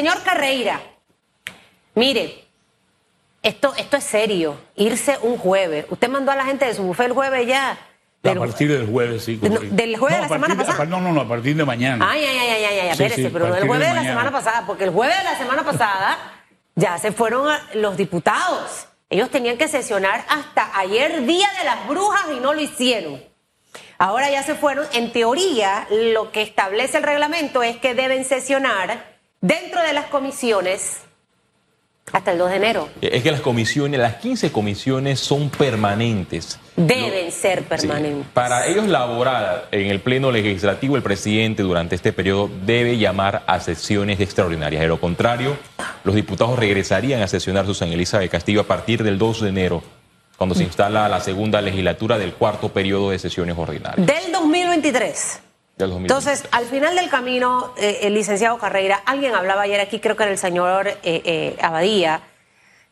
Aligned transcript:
señor 0.00 0.22
Carreira, 0.22 0.80
mire, 1.94 2.46
esto, 3.42 3.74
esto 3.76 3.98
es 3.98 4.04
serio, 4.04 4.58
irse 4.74 5.18
un 5.20 5.36
jueves. 5.36 5.84
Usted 5.90 6.08
mandó 6.08 6.32
a 6.32 6.36
la 6.36 6.46
gente 6.46 6.64
de 6.64 6.72
su 6.72 6.82
bufé 6.82 7.04
el 7.04 7.12
jueves 7.12 7.46
ya. 7.46 7.72
a 8.24 8.34
partir 8.34 8.72
del 8.72 8.86
jueves, 8.86 9.24
sí. 9.24 9.36
¿Del 9.36 9.98
jueves 9.98 10.16
de 10.16 10.22
la 10.22 10.28
semana 10.28 10.56
pasada? 10.56 10.86
no, 10.86 11.02
no, 11.02 11.12
no, 11.12 11.20
a 11.20 11.28
partir 11.28 11.54
de 11.54 11.66
mañana. 11.66 12.08
Ay, 12.10 12.24
ay, 12.24 12.38
ay, 12.38 12.50
ay, 12.50 12.78
ay, 12.78 12.88
espérese, 12.88 13.28
pero 13.28 13.54
el 13.54 13.66
jueves 13.66 13.88
de, 13.88 13.94
la 13.94 14.02
semana 14.02 14.32
pasada, 14.32 14.64
porque 14.66 14.84
el 14.84 14.90
jueves 14.90 15.18
de 15.18 15.24
la 15.24 15.36
semana 15.36 15.64
pasada 15.64 16.16
ya 16.76 16.96
se 16.96 17.12
fueron 17.12 17.54
los 17.74 17.98
diputados. 17.98 18.86
Ellos 19.10 19.28
tenían 19.28 19.58
que 19.58 19.68
sesionar 19.68 20.24
hasta 20.30 20.78
ayer, 20.78 21.26
día 21.26 21.48
de 21.58 21.64
las 21.66 21.86
brujas, 21.86 22.24
y 22.34 22.40
no 22.40 22.54
lo 22.54 22.60
hicieron. 22.62 23.22
Ahora 23.98 24.30
ya 24.30 24.42
se 24.42 24.54
fueron. 24.54 24.86
En 24.94 25.12
teoría, 25.12 25.86
lo 25.90 26.32
que 26.32 26.40
establece 26.40 26.96
el 26.96 27.02
reglamento 27.02 27.62
es 27.62 27.76
que 27.76 27.94
deben 27.94 28.24
sesionar 28.24 29.09
dentro 29.40 29.82
de 29.82 29.92
las 29.92 30.06
comisiones 30.06 30.98
hasta 32.12 32.32
el 32.32 32.38
2 32.38 32.50
de 32.50 32.56
enero. 32.56 32.88
Es 33.00 33.22
que 33.22 33.30
las 33.30 33.40
comisiones, 33.40 34.00
las 34.00 34.16
15 34.16 34.50
comisiones 34.50 35.20
son 35.20 35.48
permanentes. 35.48 36.58
Deben 36.76 37.30
ser 37.30 37.62
permanentes. 37.64 38.26
Para 38.34 38.66
ellos 38.66 38.86
laborar 38.86 39.68
en 39.70 39.86
el 39.86 40.00
Pleno 40.00 40.32
Legislativo, 40.32 40.96
el 40.96 41.02
presidente 41.02 41.62
durante 41.62 41.94
este 41.94 42.12
periodo 42.12 42.50
debe 42.66 42.98
llamar 42.98 43.44
a 43.46 43.60
sesiones 43.60 44.18
extraordinarias. 44.18 44.82
De 44.82 44.88
lo 44.88 45.00
contrario, 45.00 45.56
los 46.02 46.14
diputados 46.14 46.58
regresarían 46.58 47.22
a 47.22 47.28
sesionar 47.28 47.66
su 47.66 47.74
San 47.74 47.92
Elisa 47.92 48.18
de 48.18 48.28
Castillo 48.28 48.62
a 48.62 48.66
partir 48.66 49.04
del 49.04 49.16
2 49.16 49.42
de 49.42 49.48
enero, 49.48 49.82
cuando 50.36 50.54
se 50.56 50.64
instala 50.64 51.08
la 51.08 51.20
segunda 51.20 51.60
legislatura 51.60 52.18
del 52.18 52.32
cuarto 52.32 52.70
periodo 52.70 53.10
de 53.10 53.20
sesiones 53.20 53.56
ordinarias. 53.56 54.04
Del 54.04 54.32
2023. 54.32 55.42
Entonces, 55.84 56.44
al 56.50 56.66
final 56.66 56.94
del 56.94 57.08
camino, 57.08 57.72
eh, 57.76 58.00
el 58.02 58.14
licenciado 58.14 58.58
Carreira, 58.58 59.02
alguien 59.06 59.34
hablaba 59.34 59.62
ayer 59.62 59.80
aquí, 59.80 59.98
creo 59.98 60.16
que 60.16 60.24
era 60.24 60.32
el 60.32 60.38
señor 60.38 60.88
eh, 60.88 60.98
eh, 61.02 61.56
Abadía, 61.60 62.22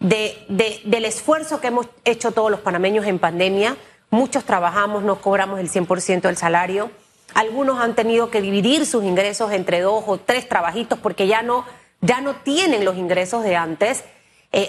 de, 0.01 0.37
del 0.85 1.05
esfuerzo 1.05 1.61
que 1.61 1.69
hemos 1.69 1.87
hecho 2.05 2.33
todos 2.33 2.51
los 2.51 2.61
panameños 2.61 3.07
en 3.07 3.19
pandemia. 3.19 3.77
Muchos 4.11 4.45
trabajamos, 4.45 5.03
no 5.03 5.21
cobramos 5.21 5.61
el 5.61 5.71
100% 5.71 6.23
del 6.23 6.37
salario. 6.37 6.91
Algunos 7.35 7.79
han 7.81 7.95
tenido 7.95 8.31
que 8.31 8.41
dividir 8.41 8.87
sus 8.87 9.05
ingresos 9.05 9.53
entre 9.53 9.81
dos 9.81 10.05
o 10.07 10.19
tres 10.19 10.49
trabajitos 10.49 10.99
porque 10.99 11.27
ya 11.27 11.43
no, 11.43 11.65
ya 12.01 12.21
no 12.21 12.37
tienen 12.37 12.85
los 12.85 12.97
ingresos 12.97 13.43
de 13.43 13.57
antes. 13.57 14.05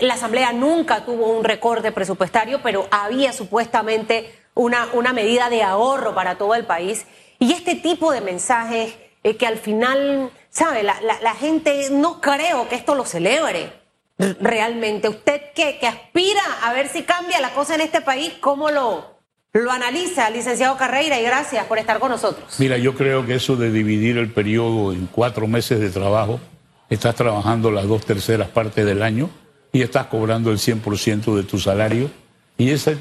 la 0.01 0.15
Asamblea 0.15 0.51
nunca 0.51 1.05
tuvo 1.05 1.27
un 1.27 1.45
recorte 1.45 1.91
presupuestario, 1.91 2.61
pero 2.61 2.87
había 2.91 3.31
supuestamente 3.31 4.33
una, 4.55 4.89
una 4.93 5.13
medida 5.13 5.49
de 5.49 5.63
ahorro 5.63 6.13
para 6.13 6.37
todo 6.37 6.55
el 6.55 6.65
país. 6.65 7.05
Y 7.39 7.53
este 7.53 7.75
tipo 7.75 8.11
de 8.11 8.21
mensajes 8.21 8.93
eh, 9.23 9.35
que 9.35 9.47
al 9.47 9.57
final, 9.57 10.29
¿sabe? 10.49 10.83
La, 10.83 11.35
gente 11.35 11.89
no 11.91 12.21
creo 12.21 12.69
que 12.69 12.75
esto 12.75 12.95
lo 12.95 13.05
celebre 13.05 13.71
realmente. 14.17 15.07
¿Usted? 15.07 15.41
Que 15.55 15.87
aspira 15.87 16.41
a 16.63 16.73
ver 16.73 16.89
si 16.89 17.03
cambia 17.03 17.39
la 17.39 17.53
cosa 17.53 17.75
en 17.75 17.81
este 17.81 18.01
país, 18.01 18.33
¿cómo 18.39 18.69
lo, 18.69 19.19
lo 19.53 19.71
analiza, 19.71 20.29
licenciado 20.29 20.77
Carreira? 20.77 21.19
Y 21.19 21.23
gracias 21.23 21.65
por 21.65 21.77
estar 21.77 21.99
con 21.99 22.11
nosotros. 22.11 22.55
Mira, 22.59 22.77
yo 22.77 22.95
creo 22.95 23.25
que 23.25 23.35
eso 23.35 23.55
de 23.55 23.71
dividir 23.71 24.17
el 24.17 24.31
periodo 24.31 24.93
en 24.93 25.07
cuatro 25.07 25.47
meses 25.47 25.79
de 25.79 25.89
trabajo, 25.89 26.39
estás 26.89 27.15
trabajando 27.15 27.71
las 27.71 27.87
dos 27.87 28.05
terceras 28.05 28.49
partes 28.49 28.85
del 28.85 29.01
año 29.01 29.29
y 29.71 29.81
estás 29.81 30.07
cobrando 30.07 30.51
el 30.51 30.57
100% 30.57 31.35
de 31.35 31.43
tu 31.43 31.59
salario. 31.59 32.09
Y 32.57 32.71
esa, 32.71 32.91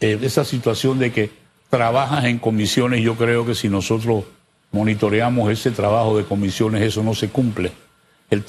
eh, 0.00 0.18
esa 0.22 0.44
situación 0.44 0.98
de 0.98 1.12
que 1.12 1.39
trabajas 1.70 2.24
en 2.24 2.38
comisiones, 2.38 3.00
yo 3.00 3.14
creo 3.16 3.46
que 3.46 3.54
si 3.54 3.68
nosotros 3.68 4.24
monitoreamos 4.72 5.50
ese 5.50 5.70
trabajo 5.70 6.18
de 6.18 6.24
comisiones, 6.24 6.82
eso 6.82 7.02
no 7.02 7.14
se 7.14 7.28
cumple. 7.28 7.72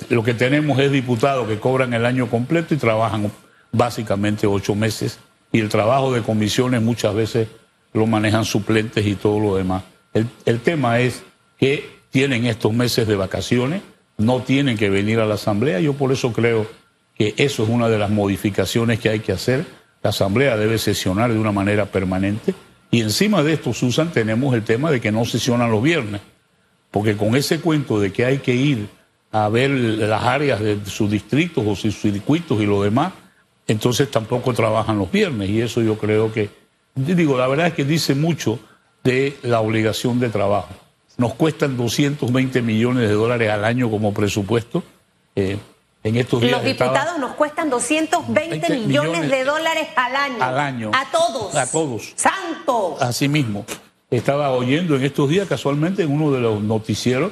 lo 0.09 0.23
que 0.23 0.33
tenemos 0.33 0.77
es 0.79 0.91
diputados 0.91 1.47
que 1.47 1.59
cobran 1.59 1.93
el 1.93 2.05
año 2.05 2.29
completo 2.29 2.73
y 2.73 2.77
trabajan 2.77 3.31
básicamente 3.71 4.45
ocho 4.47 4.75
meses. 4.75 5.19
Y 5.51 5.59
el 5.59 5.69
trabajo 5.69 6.13
de 6.13 6.21
comisiones 6.21 6.81
muchas 6.81 7.13
veces 7.13 7.47
lo 7.93 8.07
manejan 8.07 8.45
suplentes 8.45 9.05
y 9.05 9.15
todo 9.15 9.39
lo 9.39 9.55
demás. 9.55 9.83
El, 10.13 10.59
tema 10.59 10.99
es 10.99 11.23
que 11.57 11.89
tienen 12.09 12.45
estos 12.45 12.73
meses 12.73 13.07
de 13.07 13.15
vacaciones, 13.15 13.81
no 14.17 14.41
tienen 14.41 14.77
que 14.77 14.89
venir 14.89 15.19
a 15.19 15.25
la 15.25 15.35
Asamblea. 15.35 15.79
Yo 15.79 15.93
por 15.93 16.11
eso 16.11 16.31
creo 16.31 16.67
que 17.15 17.33
eso 17.37 17.63
es 17.63 17.69
una 17.69 17.89
de 17.89 17.97
las 17.97 18.09
modificaciones 18.09 18.99
que 18.99 19.09
hay 19.09 19.19
que 19.19 19.31
hacer. 19.31 19.65
La 20.03 20.09
Asamblea 20.11 20.57
debe 20.57 20.77
sesionar 20.77 21.31
de 21.31 21.39
una 21.39 21.51
manera 21.51 21.85
permanente 21.85 22.53
y 22.91 23.01
encima 23.01 23.41
de 23.41 23.53
esto, 23.53 23.73
Susan, 23.73 24.11
tenemos 24.11 24.53
el 24.53 24.63
tema 24.63 24.91
de 24.91 24.99
que 24.99 25.11
no 25.11 25.23
sesionan 25.23 25.71
los 25.71 25.81
viernes, 25.81 26.21
porque 26.91 27.15
con 27.15 27.35
ese 27.35 27.61
cuento 27.61 27.99
de 27.99 28.11
que 28.11 28.25
hay 28.25 28.39
que 28.39 28.53
ir 28.53 28.89
a 29.31 29.47
ver 29.47 29.69
las 29.69 30.23
áreas 30.23 30.59
de 30.59 30.77
sus 30.85 31.09
distritos 31.09 31.63
o 31.65 31.75
sus 31.75 31.95
circuitos 31.95 32.61
y 32.61 32.65
lo 32.65 32.83
demás, 32.83 33.13
entonces 33.65 34.11
tampoco 34.11 34.53
trabajan 34.53 34.99
los 34.99 35.09
viernes. 35.09 35.49
Y 35.49 35.61
eso 35.61 35.81
yo 35.81 35.97
creo 35.97 36.33
que, 36.33 36.49
digo, 36.95 37.37
la 37.37 37.47
verdad 37.47 37.67
es 37.67 37.73
que 37.73 37.85
dice 37.85 38.13
mucho 38.13 38.59
de 39.03 39.37
la 39.43 39.61
obligación 39.61 40.19
de 40.19 40.29
trabajo. 40.29 40.75
Nos 41.17 41.33
cuestan 41.35 41.77
220 41.77 42.61
millones 42.61 43.07
de 43.07 43.13
dólares 43.13 43.49
al 43.51 43.63
año 43.63 43.89
como 43.89 44.13
presupuesto. 44.13 44.83
Eh, 45.35 45.57
los 46.03 46.63
diputados 46.63 47.19
nos 47.19 47.35
cuestan 47.35 47.69
220 47.69 48.69
millones, 48.79 49.29
de 49.29 49.43
dólares 49.43 49.87
al 49.95 50.15
año. 50.15 50.43
Al 50.43 50.59
año. 50.59 50.91
A 50.93 51.11
todos. 51.11 51.55
A 51.55 51.69
todos. 51.69 52.13
Santo. 52.15 52.97
Así 52.99 53.27
mismo. 53.27 53.65
Estaba 54.09 54.51
oyendo 54.51 54.95
en 54.95 55.03
estos 55.03 55.29
días, 55.29 55.47
casualmente, 55.47 56.03
en 56.03 56.11
uno 56.11 56.31
de 56.31 56.41
los 56.41 56.61
noticieros, 56.61 57.31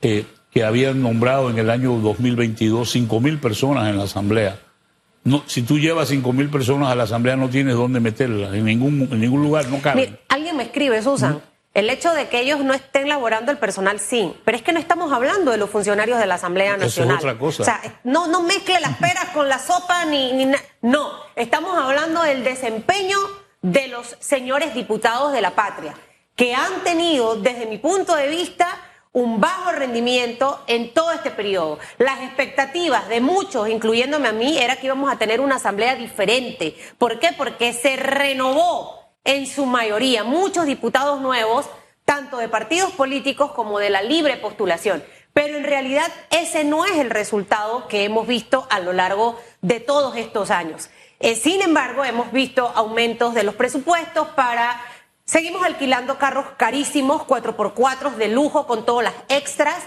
eh, 0.00 0.24
que 0.50 0.64
habían 0.64 1.02
nombrado 1.02 1.50
en 1.50 1.58
el 1.58 1.68
año 1.70 1.98
2022 1.98 2.88
5 2.88 3.20
mil 3.20 3.38
personas 3.38 3.88
en 3.88 3.98
la 3.98 4.04
Asamblea. 4.04 4.58
No, 5.24 5.42
si 5.46 5.62
tú 5.62 5.78
llevas 5.78 6.08
5 6.08 6.32
mil 6.32 6.48
personas 6.50 6.90
a 6.90 6.94
la 6.94 7.04
Asamblea, 7.04 7.36
no 7.36 7.48
tienes 7.48 7.74
dónde 7.74 7.98
meterlas. 7.98 8.54
En 8.54 8.64
ningún, 8.64 9.08
en 9.10 9.20
ningún 9.20 9.42
lugar 9.42 9.68
no 9.68 9.80
cabe. 9.80 10.20
alguien 10.28 10.56
me 10.56 10.62
escribe, 10.62 11.02
Susan. 11.02 11.40
El 11.74 11.90
hecho 11.90 12.14
de 12.14 12.28
que 12.28 12.40
ellos 12.40 12.60
no 12.60 12.72
estén 12.72 13.08
laborando 13.08 13.50
el 13.50 13.58
personal, 13.58 13.98
sí, 13.98 14.32
pero 14.44 14.56
es 14.56 14.62
que 14.62 14.72
no 14.72 14.78
estamos 14.78 15.12
hablando 15.12 15.50
de 15.50 15.56
los 15.56 15.68
funcionarios 15.68 16.20
de 16.20 16.26
la 16.26 16.36
Asamblea 16.36 16.76
Nacional. 16.76 17.16
Eso 17.18 17.26
es 17.26 17.32
otra 17.32 17.38
cosa. 17.38 17.62
O 17.62 17.64
sea, 17.64 18.00
no, 18.04 18.28
no 18.28 18.42
mezcle 18.42 18.78
las 18.78 18.96
peras 18.98 19.30
con 19.30 19.48
la 19.48 19.58
sopa 19.58 20.04
ni, 20.04 20.32
ni 20.32 20.54
No, 20.82 21.10
estamos 21.34 21.76
hablando 21.76 22.22
del 22.22 22.44
desempeño 22.44 23.18
de 23.60 23.88
los 23.88 24.16
señores 24.20 24.72
diputados 24.72 25.32
de 25.32 25.40
la 25.40 25.56
patria, 25.56 25.94
que 26.36 26.54
han 26.54 26.84
tenido, 26.84 27.34
desde 27.36 27.66
mi 27.66 27.78
punto 27.78 28.14
de 28.14 28.28
vista, 28.28 28.68
un 29.12 29.40
bajo 29.40 29.72
rendimiento 29.72 30.62
en 30.68 30.94
todo 30.94 31.10
este 31.10 31.32
periodo. 31.32 31.80
Las 31.98 32.20
expectativas 32.20 33.08
de 33.08 33.20
muchos, 33.20 33.68
incluyéndome 33.68 34.28
a 34.28 34.32
mí, 34.32 34.58
era 34.58 34.76
que 34.76 34.86
íbamos 34.86 35.12
a 35.12 35.18
tener 35.18 35.40
una 35.40 35.56
asamblea 35.56 35.96
diferente. 35.96 36.76
¿Por 36.98 37.18
qué? 37.18 37.30
Porque 37.36 37.72
se 37.72 37.96
renovó 37.96 39.03
en 39.24 39.46
su 39.46 39.66
mayoría, 39.66 40.22
muchos 40.22 40.66
diputados 40.66 41.20
nuevos, 41.20 41.66
tanto 42.04 42.36
de 42.36 42.48
partidos 42.48 42.92
políticos 42.92 43.52
como 43.52 43.78
de 43.78 43.90
la 43.90 44.02
libre 44.02 44.36
postulación. 44.36 45.02
Pero 45.32 45.56
en 45.56 45.64
realidad 45.64 46.06
ese 46.30 46.62
no 46.62 46.84
es 46.84 46.96
el 46.96 47.10
resultado 47.10 47.88
que 47.88 48.04
hemos 48.04 48.26
visto 48.26 48.66
a 48.70 48.78
lo 48.80 48.92
largo 48.92 49.40
de 49.62 49.80
todos 49.80 50.16
estos 50.16 50.50
años. 50.50 50.90
Eh, 51.18 51.34
sin 51.34 51.62
embargo, 51.62 52.04
hemos 52.04 52.30
visto 52.32 52.70
aumentos 52.74 53.34
de 53.34 53.42
los 53.42 53.54
presupuestos 53.54 54.28
para... 54.28 54.80
Seguimos 55.24 55.64
alquilando 55.64 56.18
carros 56.18 56.44
carísimos, 56.58 57.22
4x4 57.22 58.14
de 58.16 58.28
lujo 58.28 58.66
con 58.66 58.84
todas 58.84 59.04
las 59.04 59.14
extras, 59.30 59.82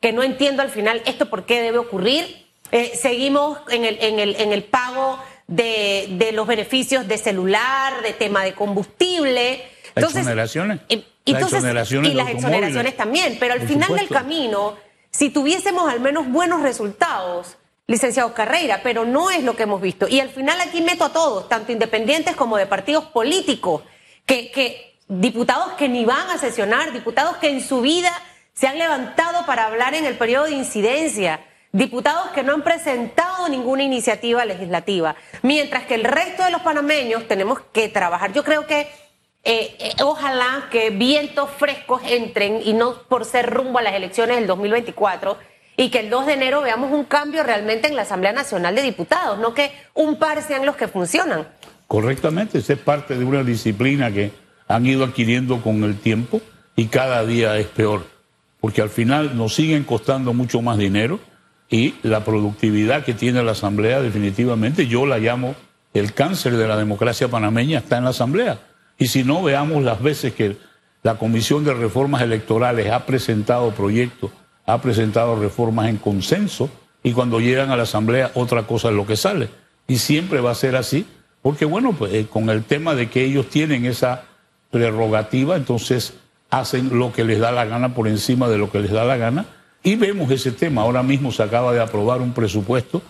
que 0.00 0.12
no 0.12 0.24
entiendo 0.24 0.62
al 0.62 0.70
final 0.70 1.00
esto 1.06 1.30
por 1.30 1.46
qué 1.46 1.62
debe 1.62 1.78
ocurrir. 1.78 2.48
Eh, 2.72 2.92
seguimos 3.00 3.60
en 3.68 3.84
el, 3.84 3.98
en, 4.02 4.18
el, 4.18 4.34
en 4.36 4.52
el 4.52 4.64
pago 4.64 5.18
de, 5.50 6.30
los 6.32 6.46
beneficios 6.46 7.06
de 7.06 7.18
celular, 7.18 8.02
de 8.02 8.12
tema 8.12 8.44
de 8.44 8.54
combustible. 8.54 9.62
Entonces, 9.94 10.18
exoneraciones. 10.18 10.80
Eh, 10.88 11.04
y 11.24 11.32
las 11.32 12.30
exoneraciones 12.30 12.96
también. 12.96 13.36
Pero 13.38 13.54
al 13.54 13.62
final 13.62 13.94
del 13.94 14.08
camino, 14.08 14.76
si 15.10 15.30
tuviésemos 15.30 15.90
al 15.90 16.00
menos 16.00 16.28
buenos 16.28 16.62
resultados, 16.62 17.56
licenciado 17.86 18.32
Carreira, 18.32 18.80
pero 18.82 19.04
no 19.04 19.30
es 19.30 19.42
lo 19.42 19.56
que 19.56 19.64
hemos 19.64 19.80
visto. 19.80 20.08
Y 20.08 20.20
al 20.20 20.30
final 20.30 20.60
aquí 20.60 20.80
meto 20.80 21.04
a 21.04 21.12
todos, 21.12 21.48
tanto 21.48 21.72
independientes 21.72 22.36
como 22.36 22.56
de 22.56 22.66
partidos 22.66 23.04
políticos, 23.06 23.82
que, 24.24 24.50
que 24.52 24.96
diputados 25.08 25.72
que 25.72 25.88
ni 25.88 26.04
van 26.04 26.30
a 26.30 26.38
sesionar, 26.38 26.92
diputados 26.92 27.36
que 27.38 27.50
en 27.50 27.60
su 27.60 27.80
vida 27.80 28.12
se 28.54 28.68
han 28.68 28.78
levantado 28.78 29.44
para 29.46 29.66
hablar 29.66 29.94
en 29.94 30.04
el 30.04 30.16
periodo 30.16 30.44
de 30.44 30.52
incidencia 30.52 31.40
diputados 31.72 32.28
que 32.34 32.42
no 32.42 32.54
han 32.54 32.62
presentado 32.62 33.48
ninguna 33.48 33.82
iniciativa 33.82 34.44
legislativa, 34.44 35.16
mientras 35.42 35.84
que 35.84 35.94
el 35.94 36.04
resto 36.04 36.44
de 36.44 36.50
los 36.50 36.62
panameños 36.62 37.28
tenemos 37.28 37.60
que 37.72 37.88
trabajar. 37.88 38.32
Yo 38.32 38.44
creo 38.44 38.66
que 38.66 38.88
eh, 39.42 39.76
eh, 39.78 39.94
ojalá 40.02 40.68
que 40.70 40.90
vientos 40.90 41.48
frescos 41.50 42.02
entren 42.04 42.60
y 42.64 42.72
no 42.72 43.02
por 43.08 43.24
ser 43.24 43.48
rumbo 43.48 43.78
a 43.78 43.82
las 43.82 43.94
elecciones 43.94 44.36
del 44.36 44.46
2024 44.46 45.38
y 45.76 45.88
que 45.88 46.00
el 46.00 46.10
2 46.10 46.26
de 46.26 46.32
enero 46.34 46.60
veamos 46.60 46.92
un 46.92 47.04
cambio 47.04 47.42
realmente 47.42 47.88
en 47.88 47.96
la 47.96 48.02
Asamblea 48.02 48.32
Nacional 48.32 48.74
de 48.74 48.82
Diputados, 48.82 49.38
no 49.38 49.54
que 49.54 49.72
un 49.94 50.18
par 50.18 50.42
sean 50.42 50.66
los 50.66 50.76
que 50.76 50.88
funcionan. 50.88 51.48
Correctamente, 51.86 52.58
es 52.58 52.78
parte 52.78 53.16
de 53.16 53.24
una 53.24 53.42
disciplina 53.42 54.12
que 54.12 54.30
han 54.68 54.86
ido 54.86 55.04
adquiriendo 55.04 55.62
con 55.62 55.82
el 55.84 55.98
tiempo 55.98 56.40
y 56.76 56.86
cada 56.86 57.24
día 57.24 57.56
es 57.56 57.66
peor, 57.66 58.06
porque 58.60 58.82
al 58.82 58.90
final 58.90 59.36
nos 59.36 59.54
siguen 59.54 59.84
costando 59.84 60.34
mucho 60.34 60.60
más 60.60 60.76
dinero 60.76 61.18
y 61.70 61.94
la 62.02 62.24
productividad 62.24 63.04
que 63.04 63.14
tiene 63.14 63.42
la 63.42 63.52
Asamblea 63.52 64.02
definitivamente 64.02 64.88
yo 64.88 65.06
la 65.06 65.18
llamo 65.18 65.54
el 65.94 66.12
cáncer 66.12 66.56
de 66.56 66.68
la 66.68 66.76
democracia 66.76 67.28
panameña 67.28 67.78
está 67.78 67.98
en 67.98 68.04
la 68.04 68.10
Asamblea. 68.10 68.58
Y 68.98 69.08
si 69.08 69.24
no, 69.24 69.42
veamos 69.42 69.82
las 69.82 70.02
veces 70.02 70.34
que 70.34 70.56
la 71.02 71.16
Comisión 71.16 71.64
de 71.64 71.74
Reformas 71.74 72.22
Electorales 72.22 72.90
ha 72.90 73.06
presentado 73.06 73.70
proyectos, 73.72 74.30
ha 74.66 74.80
presentado 74.82 75.40
reformas 75.40 75.88
en 75.88 75.96
consenso 75.96 76.70
y 77.02 77.12
cuando 77.12 77.40
llegan 77.40 77.70
a 77.70 77.76
la 77.76 77.84
Asamblea 77.84 78.30
otra 78.34 78.64
cosa 78.64 78.88
es 78.88 78.94
lo 78.94 79.06
que 79.06 79.16
sale. 79.16 79.48
Y 79.88 79.98
siempre 79.98 80.40
va 80.40 80.52
a 80.52 80.54
ser 80.54 80.76
así, 80.76 81.06
porque 81.42 81.64
bueno, 81.64 81.92
pues 81.92 82.12
eh, 82.12 82.26
con 82.30 82.50
el 82.50 82.64
tema 82.64 82.94
de 82.94 83.08
que 83.08 83.24
ellos 83.24 83.48
tienen 83.48 83.86
esa 83.86 84.24
prerrogativa, 84.70 85.56
entonces 85.56 86.14
hacen 86.50 86.98
lo 86.98 87.12
que 87.12 87.24
les 87.24 87.40
da 87.40 87.50
la 87.50 87.64
gana 87.64 87.94
por 87.94 88.06
encima 88.06 88.48
de 88.48 88.58
lo 88.58 88.70
que 88.70 88.80
les 88.80 88.90
da 88.90 89.04
la 89.04 89.16
gana. 89.16 89.46
Y 89.82 89.96
vemos 89.96 90.30
ese 90.30 90.52
tema. 90.52 90.82
Ahora 90.82 91.02
mismo 91.02 91.32
se 91.32 91.42
acaba 91.42 91.72
de 91.72 91.80
aprobar 91.80 92.20
un 92.20 92.32
presupuesto 92.32 93.02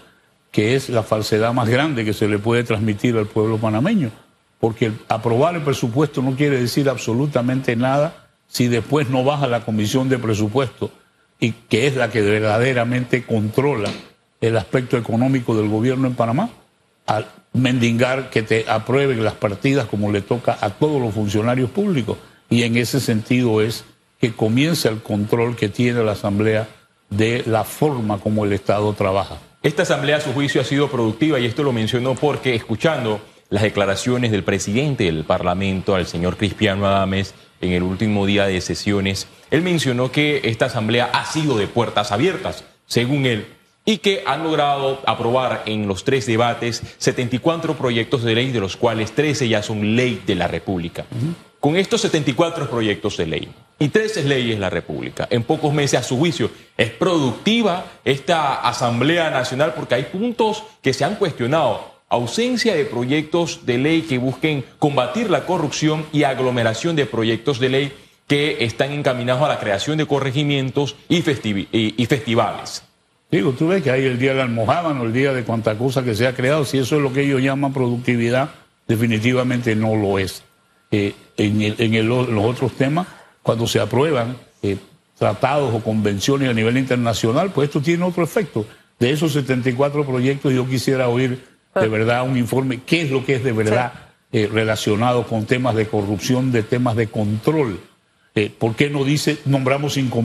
que 0.51 0.75
es 0.75 0.89
la 0.89 1.03
falsedad 1.03 1.53
más 1.53 1.69
grande 1.69 2.05
que 2.05 2.13
se 2.13 2.29
le 2.29 2.39
puede 2.39 2.65
transmitir 2.65 3.17
al 3.17 3.27
pueblo 3.27 3.59
panameño. 3.59 4.11
Porque 4.59 4.93
aprobar 5.09 5.55
el 5.55 5.63
presupuesto 5.63 6.23
no 6.23 6.37
quiere 6.37 6.61
decir 6.61 6.89
absolutamente 6.89 7.77
nada 7.77 8.29
si 8.49 8.69
después 8.69 9.09
no 9.09 9.25
baja 9.25 9.47
la 9.47 9.65
comisión 9.65 10.09
de 10.09 10.19
presupuesto 10.19 10.91
y 11.39 11.53
que 11.53 11.87
es 11.87 11.97
la 11.97 12.11
que 12.11 12.21
verdaderamente 12.21 13.25
controla 13.25 13.91
el 14.41 14.57
aspecto 14.57 14.99
económico 14.99 15.57
del 15.57 15.69
gobierno 15.69 16.07
en 16.07 16.15
Panamá, 16.15 16.51
al 17.07 17.27
mendigar 17.53 18.31
que 18.31 18.43
te 18.43 18.65
aprueben 18.69 19.25
las 19.25 19.35
partidas 19.35 19.87
como 19.87 20.13
le 20.13 20.21
toca 20.21 20.59
a 20.61 20.71
todos 20.71 21.01
los 21.01 21.15
funcionarios 21.15 21.71
públicos. 21.71 22.19
Y 22.49 22.65
en 22.65 22.77
ese 22.77 23.01
sentido 23.01 23.61
es 23.63 23.85
que 24.21 24.33
comienza 24.33 24.89
el 24.89 25.03
control 25.03 25.57
que 25.57 25.69
tiene 25.69 26.05
la 26.05 26.13
Asamblea 26.13 26.69
de 27.09 27.43
la 27.47 27.65
forma 27.65 28.19
como 28.19 28.45
el 28.45 28.53
Estado 28.53 28.93
trabaja. 28.93 29.39
Esta 29.63 29.83
asamblea, 29.83 30.17
a 30.17 30.21
su 30.21 30.33
juicio, 30.33 30.61
ha 30.61 30.65
sido 30.65 30.89
productiva 30.89 31.39
y 31.39 31.47
esto 31.47 31.63
lo 31.63 31.73
mencionó 31.73 32.15
porque 32.15 32.55
escuchando 32.55 33.21
las 33.51 33.63
declaraciones 33.63 34.31
del 34.31 34.45
presidente 34.45 35.05
del 35.05 35.25
Parlamento, 35.25 35.95
al 35.95 36.07
señor 36.07 36.37
Cristiano 36.37 36.87
Adames, 36.87 37.35
en 37.61 37.73
el 37.73 37.83
último 37.83 38.25
día 38.25 38.47
de 38.47 38.61
sesiones, 38.61 39.27
él 39.51 39.63
mencionó 39.63 40.13
que 40.13 40.41
esta 40.45 40.67
asamblea 40.67 41.11
ha 41.13 41.27
sido 41.27 41.59
de 41.59 41.67
puertas 41.67 42.13
abiertas, 42.13 42.65
según 42.87 43.27
él, 43.27 43.47
y 43.85 43.99
que 43.99 44.23
han 44.27 44.45
logrado 44.45 45.01
aprobar 45.07 45.63
en 45.67 45.89
los 45.89 46.05
tres 46.05 46.27
debates 46.27 46.83
74 46.99 47.77
proyectos 47.77 48.23
de 48.23 48.35
ley, 48.35 48.53
de 48.53 48.61
los 48.61 48.77
cuales 48.77 49.13
13 49.13 49.49
ya 49.49 49.63
son 49.63 49.97
ley 49.97 50.23
de 50.27 50.37
la 50.37 50.47
República. 50.47 51.05
Con 51.61 51.77
estos 51.77 52.01
74 52.01 52.71
proyectos 52.71 53.19
de 53.19 53.27
ley 53.27 53.53
y 53.79 53.89
13 53.91 54.25
leyes 54.25 54.59
la 54.59 54.71
República, 54.71 55.29
en 55.31 55.43
pocos 55.43 55.75
meses, 55.75 56.01
a 56.01 56.03
su 56.03 56.17
juicio, 56.17 56.51
es 56.75 56.89
productiva 56.89 57.85
esta 58.03 58.67
Asamblea 58.67 59.29
Nacional 59.31 59.75
porque 59.77 59.95
hay 59.95 60.05
puntos 60.05 60.65
que 60.81 60.95
se 60.95 61.05
han 61.05 61.17
cuestionado. 61.17 62.01
Ausencia 62.09 62.75
de 62.75 62.87
proyectos 62.87 63.67
de 63.67 63.77
ley 63.77 64.03
que 64.03 64.17
busquen 64.17 64.65
combatir 64.79 65.29
la 65.29 65.45
corrupción 65.45 66.07
y 66.13 66.23
aglomeración 66.23 66.97
de 66.97 67.05
proyectos 67.05 67.61
de 67.61 67.69
ley 67.69 67.93
que 68.27 68.65
están 68.65 68.93
encaminados 68.93 69.43
a 69.43 69.49
la 69.49 69.61
creación 69.61 69.99
de 69.99 70.07
corregimientos 70.07 70.97
y, 71.11 71.21
festivales. 71.21 72.83
Digo, 73.31 73.53
tú 73.53 73.69
ves 73.69 73.83
que 73.83 73.91
hay 73.91 74.07
el 74.07 74.19
día 74.19 74.31
del 74.31 74.41
almohábano, 74.41 75.05
el 75.05 75.13
día 75.13 75.35
de 75.35 75.45
cuanta 75.45 75.77
cosa 75.77 76.03
que 76.03 76.15
se 76.15 76.27
ha 76.27 76.35
creado, 76.35 76.65
si 76.65 76.79
eso 76.79 76.97
es 76.97 77.03
lo 77.03 77.13
que 77.13 77.21
ellos 77.21 77.43
llaman 77.43 77.75
productividad, 77.75 78.49
definitivamente 78.89 79.77
no 79.77 79.95
lo 79.95 80.19
es. 80.19 80.43
Eh, 80.93 81.15
en, 81.37 82.09
los 82.09 82.45
otros 82.45 82.73
temas, 82.73 83.07
cuando 83.43 83.67
se 83.67 83.79
aprueban 83.79 84.37
eh, 84.63 84.77
tratados 85.17 85.73
o 85.73 85.81
convenciones 85.81 86.51
a 86.51 86.53
nivel 86.53 86.77
internacional, 86.77 87.53
pues 87.53 87.69
esto 87.69 87.81
tiene 87.81 88.05
otro 88.05 88.25
efecto. 88.25 88.67
De 88.99 89.11
esos 89.11 89.33
74 89.33 90.05
proyectos 90.05 90.53
yo 90.53 90.69
quisiera 90.69 91.09
oír 91.09 91.45
de 91.75 91.89
verdad 91.89 92.29
un 92.29 92.37
informe, 92.37 92.81
qué 92.85 93.03
es 93.03 93.11
lo 93.11 93.25
que 93.25 93.37
es 93.37 93.45
de 93.45 93.53
verdad 93.53 93.93
eh, 94.33 94.49
relacionado 94.53 95.27
con 95.27 95.47
temas 95.47 95.77
de 95.77 95.87
corrupción, 95.87 96.51
de 96.51 96.63
temas 96.65 96.97
de 96.97 97.07
control. 97.07 97.81
¿Por 98.59 98.75
qué 98.75 98.89
no 98.89 99.05
dice 99.05 99.39
nombramos 99.45 99.95
5 99.95 100.23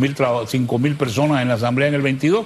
mil 0.78 0.96
personas 0.96 1.42
en 1.42 1.50
la 1.50 1.56
Asamblea 1.56 1.90
en 1.90 1.96
el 1.96 2.02
22? 2.02 2.46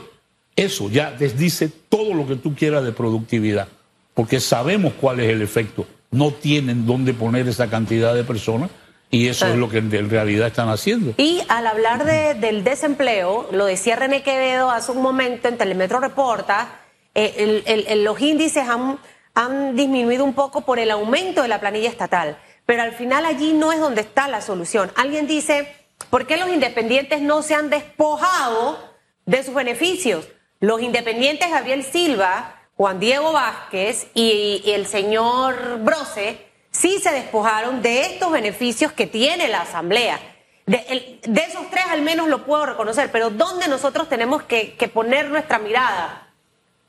Eso 0.56 0.89
ya 0.89 1.12
desdice 1.12 1.69
todo 1.89 2.13
lo 2.13 2.27
que 2.27 2.36
tú 2.36 2.56
quieras 2.56 2.83
de 2.83 2.92
productividad, 2.92 3.68
porque 4.13 4.39
sabemos 4.39 4.94
cuál 5.00 5.19
es 5.19 5.30
el 5.30 5.42
efecto 5.42 5.86
no 6.12 6.32
tienen 6.32 6.86
dónde 6.86 7.14
poner 7.14 7.48
esa 7.48 7.70
cantidad 7.70 8.16
de 8.16 8.24
personas 8.24 8.70
y 9.12 9.28
eso 9.28 9.48
es 9.48 9.56
lo 9.56 9.70
que 9.70 9.80
en 9.80 10.10
realidad 10.10 10.48
están 10.48 10.70
haciendo. 10.70 11.14
Y 11.18 11.42
al 11.48 11.66
hablar 11.66 12.06
del 12.06 12.64
desempleo, 12.64 13.50
lo 13.52 13.66
decía 13.66 13.96
René 13.96 14.22
Quevedo 14.22 14.70
hace 14.70 14.92
un 14.92 15.02
momento 15.02 15.48
en 15.48 15.58
Telemetro 15.58 16.00
Reporta, 16.00 16.80
eh, 17.16 17.96
los 18.04 18.22
índices 18.22 18.68
han, 18.68 19.00
han 19.34 19.76
disminuido 19.76 20.24
un 20.24 20.34
poco 20.34 20.62
por 20.62 20.78
el 20.78 20.92
aumento 20.92 21.42
de 21.42 21.48
la 21.48 21.60
planilla 21.60 21.90
estatal, 21.90 22.38
pero 22.68 22.84
al 22.84 22.94
final 22.94 23.26
allí 23.26 23.54
no 23.54 23.72
es 23.72 23.80
donde 23.80 24.02
está 24.02 24.28
la 24.28 24.42
solución. 24.42 24.92
Alguien 24.96 25.26
dice, 25.26 25.68
¿por 26.12 26.28
qué 26.28 26.38
los 26.38 26.50
independientes 26.50 27.20
no 27.22 27.42
se 27.42 27.56
han 27.56 27.72
despojado 27.72 28.78
de 29.26 29.44
sus 29.44 29.56
beneficios? 29.56 30.28
Los 30.60 30.82
independientes 30.82 31.50
Gabriel 31.50 31.84
Silva 31.84 32.59
Juan 32.80 32.98
Diego 32.98 33.34
Vázquez 33.34 34.08
y, 34.14 34.64
el 34.68 34.88
señor 34.88 35.80
Brose 35.80 36.48
sí 36.72 37.02
se 37.02 37.12
despojaron 37.12 37.81
de 37.81 38.04
estos 38.04 38.31
beneficios 38.31 38.94
que 38.94 39.06
tiene 39.06 39.50
la 39.50 39.64
Asamblea. 39.64 40.18
De, 40.66 41.20
esos 41.46 41.70
tres 41.70 41.84
al 41.90 42.04
menos 42.04 42.30
lo 42.30 42.46
puedo 42.46 42.66
reconocer, 42.66 43.12
pero 43.12 43.31
¿dónde 43.31 43.68
nosotros 43.68 44.08
tenemos 44.08 44.44
que, 44.44 44.78
que 44.78 44.88
poner 44.88 45.30
nuestra 45.30 45.60
mirada 45.60 46.31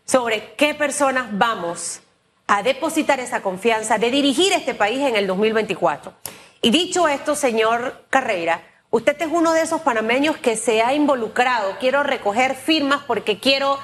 sobre 0.04 0.54
qué 0.54 0.74
personas 0.74 1.26
vamos 1.32 2.02
a 2.46 2.62
depositar 2.62 3.18
esa 3.18 3.42
confianza 3.42 3.98
de 3.98 4.12
dirigir 4.12 4.52
este 4.52 4.74
país 4.74 5.00
en 5.00 5.16
el 5.16 5.26
2024? 5.26 6.14
Y 6.62 6.70
dicho 6.70 7.08
esto, 7.08 7.34
señor 7.34 8.04
Carrera, 8.10 8.62
usted 8.90 9.20
es 9.20 9.28
uno 9.28 9.52
de 9.54 9.62
esos 9.62 9.80
panameños 9.80 10.36
que 10.36 10.54
se 10.54 10.82
ha 10.82 10.94
involucrado. 10.94 11.78
Quiero 11.80 12.04
recoger 12.04 12.54
firmas 12.54 13.00
porque 13.08 13.40
quiero 13.40 13.76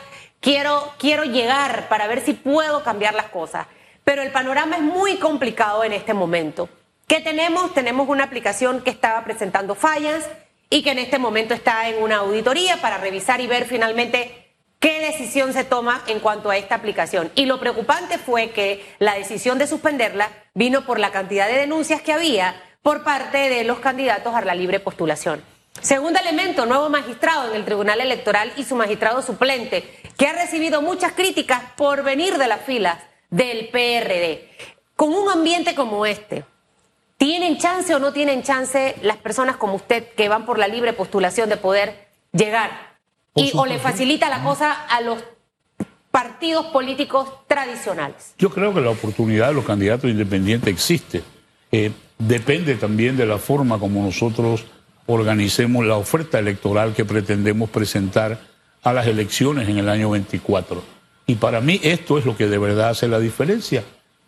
quiero, 0.46 0.93
quiero 1.00 1.25
llegar 1.25 1.88
para 1.88 2.06
ver 2.06 2.20
si 2.20 2.32
puedo 2.32 2.84
cambiar 2.84 3.14
las 3.14 3.31
cosas. 3.31 3.66
Pero 4.04 4.22
el 4.22 4.31
panorama 4.31 4.76
es 4.76 4.82
muy 4.82 5.16
complicado 5.16 5.82
en 5.82 5.93
este 5.93 6.14
momento. 6.14 6.69
¿Qué 7.08 7.20
tenemos? 7.20 7.75
Tenemos 7.75 8.08
una 8.08 8.22
aplicación 8.22 8.81
que 8.82 8.90
estaba 8.90 9.25
presentando 9.25 9.75
fallas 9.75 10.25
y 10.70 10.84
que 10.84 10.93
en 10.93 11.00
este 11.00 11.19
momento 11.19 11.52
está 11.52 11.88
en 11.88 12.00
una 12.00 12.19
auditoría 12.19 12.81
para 12.81 12.98
revisar 12.98 13.40
y 13.40 13.48
ver 13.48 13.64
finalmente 13.64 14.54
qué 14.78 15.00
decisión 15.00 15.52
se 15.52 15.64
toma 15.64 16.04
en 16.06 16.20
cuanto 16.20 16.48
a 16.48 16.56
esta 16.56 16.76
aplicación. 16.76 17.32
Y 17.34 17.46
lo 17.46 17.58
preocupante 17.58 18.17
fue 18.17 18.50
que 18.50 18.86
la 19.00 19.15
decisión 19.15 19.58
de 19.58 19.67
suspenderla 19.67 20.31
vino 20.55 20.86
por 20.86 21.00
la 21.00 21.10
cantidad 21.10 21.48
de 21.48 21.58
denuncias 21.58 22.03
que 22.03 22.12
había 22.12 22.55
por 22.82 23.03
parte 23.03 23.48
de 23.48 23.65
los 23.65 23.81
candidatos 23.81 24.32
a 24.32 24.43
la 24.43 24.55
libre 24.55 24.79
postulación. 24.79 25.43
Segundo 25.81 26.19
elemento, 26.19 26.67
nuevo 26.67 26.88
magistrado 26.88 27.50
en 27.50 27.56
el 27.56 27.65
Tribunal 27.65 28.00
Electoral 28.00 28.53
y 28.56 28.65
su 28.65 28.74
magistrado 28.76 29.22
suplente, 29.22 29.95
que 30.17 30.27
ha 30.27 30.32
recibido 30.32 30.82
muchas 30.82 31.13
críticas 31.13 31.63
por 31.77 32.03
venir 32.03 32.39
de 32.39 32.49
las 32.49 32.63
filas 32.63 32.99
del 33.31 33.69
PRD. 33.69 34.49
Con 34.94 35.13
un 35.13 35.29
ambiente 35.29 35.75
como 35.75 36.06
este, 36.06 36.44
¿tienen 37.19 37.58
chance 37.58 37.94
o 37.94 37.99
no 37.99 38.13
tienen 38.13 38.43
chance 38.43 38.96
las 39.03 39.19
personas 39.19 39.56
como 39.56 39.75
usted 39.75 40.08
que 40.15 40.29
van 40.29 40.46
por 40.46 40.58
la 40.58 40.69
libre 40.69 40.93
postulación 40.93 41.49
de 41.49 41.56
poder 41.56 42.08
llegar? 42.32 42.96
Y, 43.35 43.53
¿O 43.55 43.67
le 43.67 43.79
facilita 43.79 44.31
la 44.31 44.43
cosa 44.43 44.73
a 44.73 45.03
los 45.03 45.23
partidos 46.11 46.67
políticos 46.67 47.29
tradicionales? 47.46 48.35
Yo 48.39 48.49
creo 48.49 48.73
que 48.73 48.81
la 48.81 48.89
oportunidad 48.89 49.49
de 49.49 49.55
los 49.55 49.67
candidatos 49.67 50.11
independientes 50.11 50.73
existe. 50.73 51.23
Eh, 51.70 51.93
depende 52.19 52.77
también 52.77 53.19
de 53.19 53.27
la 53.27 53.37
forma 53.37 53.79
como 53.79 54.03
nosotros 54.03 54.65
organicemos 55.05 55.85
la 55.85 55.96
oferta 55.96 56.39
electoral 56.39 56.94
que 56.94 57.05
pretendemos 57.05 57.69
presentar 57.69 58.56
a 58.83 58.93
las 58.93 59.06
elecciones 59.06 59.69
en 59.69 59.79
el 59.79 59.89
año 59.89 60.11
24. 60.11 60.83
Y 61.27 61.37
para 61.37 61.61
mí 61.61 61.81
esto 61.83 62.19
es 62.19 62.25
lo 62.25 62.37
que 62.37 62.47
de 62.47 62.59
verdad 62.59 62.91
hace 62.91 63.09
la 63.09 63.19
diferencia. 63.19 63.85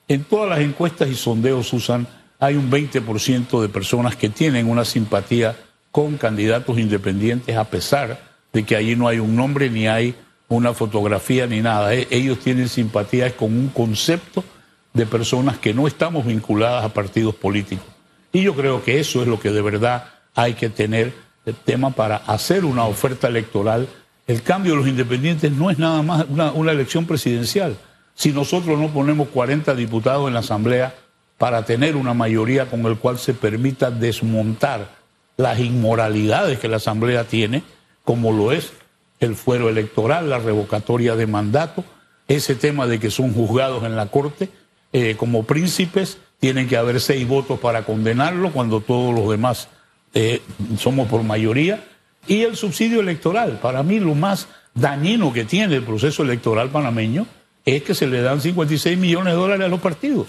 En 0.09 0.25
todas 0.25 0.49
las 0.49 0.61
encuestas 0.61 1.09
y 1.09 1.15
sondeos, 1.15 1.69
Susan, 1.69 2.07
hay 2.41 2.57
un 2.57 2.71
20% 2.71 3.61
de 3.61 3.69
personas 3.69 4.17
que 4.17 4.29
tienen 4.29 4.69
una 4.69 4.85
simpatía 4.85 5.57
con 5.91 6.17
candidatos 6.17 6.79
independientes 6.79 7.57
a 7.57 7.65
pesar 7.65 8.21
de 8.53 8.65
que 8.65 8.77
allí 8.77 8.97
no 8.97 9.09
hay 9.09 9.19
un 9.19 9.37
nombre 9.37 9.71
ni 9.71 9.87
hay 9.87 10.15
una 10.49 10.73
fotografía 10.73 11.47
ni 11.47 11.61
nada. 11.61 11.95
E, 11.95 12.07
ellos 12.11 12.39
tienen 12.39 12.69
simpatía 12.69 13.37
con 13.37 13.53
un 13.53 13.69
concepto 13.69 14.45
de 14.93 15.07
personas 15.07 15.59
que 15.59 15.75
no 15.75 15.87
estamos 15.87 16.27
vinculadas 16.27 16.85
a 16.85 16.95
partidos 16.95 17.35
políticos. 17.35 17.87
Y 18.33 18.43
yo 18.43 18.55
creo 18.55 18.83
que 18.83 19.01
eso 19.01 19.23
es 19.23 19.29
lo 19.29 19.39
que 19.39 19.51
de 19.51 19.63
verdad 19.63 20.11
hay 20.35 20.55
que 20.55 20.69
tener 20.69 21.13
el 21.47 21.55
tema 21.55 21.91
para 21.91 22.17
hacer 22.17 22.65
una 22.65 22.85
oferta 22.85 23.29
electoral. 23.29 23.89
El 24.29 24.43
cambio 24.43 24.73
de 24.73 24.79
los 24.79 24.87
independientes 24.87 25.51
no 25.51 25.71
es 25.71 25.79
nada 25.79 26.03
más 26.03 26.27
una, 26.29 26.71
elección 26.71 27.07
presidencial. 27.07 27.79
Si 28.15 28.31
nosotros 28.31 28.79
no 28.79 28.89
ponemos 28.89 29.29
40 29.29 29.75
diputados 29.75 30.29
en 30.29 30.35
la 30.35 30.41
Asamblea 30.41 30.95
para 31.39 31.65
tener 31.65 31.97
una 31.97 32.13
mayoría 32.13 32.67
con 32.67 32.85
el 32.85 32.99
cual 32.99 33.19
se 33.19 33.33
permita 33.33 33.91
desmontar 33.91 34.91
las 35.39 35.59
inmoralidades 35.61 36.59
que 36.59 36.69
la 36.69 36.77
Asamblea 36.77 37.25
tiene, 37.25 37.63
como 38.05 38.31
lo 38.31 38.53
es 38.53 38.75
el 39.19 39.35
fuero 39.35 39.71
electoral, 39.71 40.29
la 40.29 40.39
revocatoria 40.39 41.17
de 41.17 41.27
mandato, 41.27 41.83
ese 42.29 42.55
tema 42.55 42.87
de 42.87 43.01
que 43.01 43.11
son 43.11 43.33
juzgados 43.33 43.83
en 43.85 43.97
la 43.97 44.09
Corte 44.09 44.51
eh, 44.93 45.17
como 45.17 45.45
príncipes, 45.45 46.19
tienen 46.39 46.69
que 46.69 46.77
haber 46.77 47.01
seis 47.01 47.27
votos 47.27 47.59
para 47.61 47.87
condenarlo 47.87 48.53
cuando 48.53 48.83
todos 48.83 49.15
los 49.15 49.31
demás 49.31 49.69
eh, 50.13 50.43
somos 50.77 51.09
por 51.09 51.23
mayoría, 51.23 51.83
y 52.27 52.43
el 52.43 52.57
subsidio 52.57 53.01
electoral. 53.01 53.59
Para 53.61 53.83
mí 53.83 54.01
lo 54.01 54.15
más 54.15 54.49
dañino 54.75 55.33
que 55.33 55.45
tiene 55.45 55.77
el 55.77 55.83
proceso 55.83 56.23
electoral 56.23 56.71
panameño 56.71 57.27
es 57.65 57.83
que 57.83 57.95
se 57.95 58.07
le 58.07 58.23
dan 58.23 58.41
56 58.41 58.97
millones 58.99 59.35
de 59.35 59.39
dólares 59.39 59.67
a 59.67 59.69
los 59.69 59.81
partidos. 59.81 60.29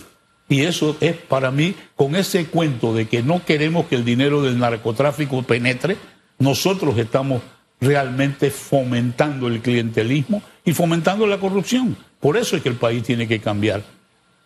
Y 0.49 0.61
eso 0.61 0.97
es 0.99 1.15
para 1.15 1.51
mí, 1.51 1.75
con 1.95 2.15
ese 2.15 2.47
cuento 2.47 2.93
de 2.93 3.07
que 3.07 3.21
no 3.21 3.45
queremos 3.45 3.85
que 3.85 3.95
el 3.95 4.03
dinero 4.03 4.41
del 4.41 4.57
narcotráfico 4.57 5.43
penetre, 5.43 5.95
nosotros 6.39 6.97
estamos 6.97 7.41
realmente 7.79 8.49
fomentando 8.49 9.47
el 9.47 9.61
clientelismo 9.61 10.41
y 10.65 10.73
fomentando 10.73 11.27
la 11.27 11.37
corrupción. 11.37 11.95
Por 12.19 12.35
eso 12.35 12.57
es 12.57 12.63
que 12.63 12.69
el 12.69 12.75
país 12.75 13.03
tiene 13.03 13.27
que 13.27 13.39
cambiar. 13.39 13.83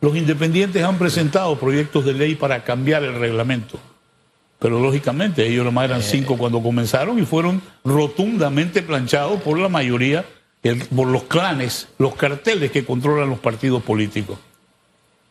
Los 0.02 0.18
independientes 0.18 0.84
han 0.84 1.00
presentado 1.00 1.58
proyectos 1.58 2.04
de 2.04 2.14
ley 2.14 2.36
para 2.36 2.64
cambiar 2.64 3.04
el 3.04 3.16
reglamento. 3.16 3.80
Pero 4.60 4.80
lógicamente 4.80 5.46
ellos 5.46 5.66
nomás 5.66 5.86
eran 5.86 6.02
cinco 6.02 6.38
cuando 6.38 6.62
comenzaron 6.62 7.20
y 7.20 7.26
fueron 7.26 7.62
rotundamente 7.84 8.82
planchados 8.82 9.42
por 9.42 9.60
la 9.60 9.68
mayoría, 9.68 10.26
por 10.96 11.08
los 11.08 11.24
clanes, 11.24 11.90
los 11.98 12.16
carteles 12.16 12.72
que 12.72 12.86
controlan 12.86 13.30
los 13.30 13.40
partidos 13.40 13.84
políticos. 13.84 14.38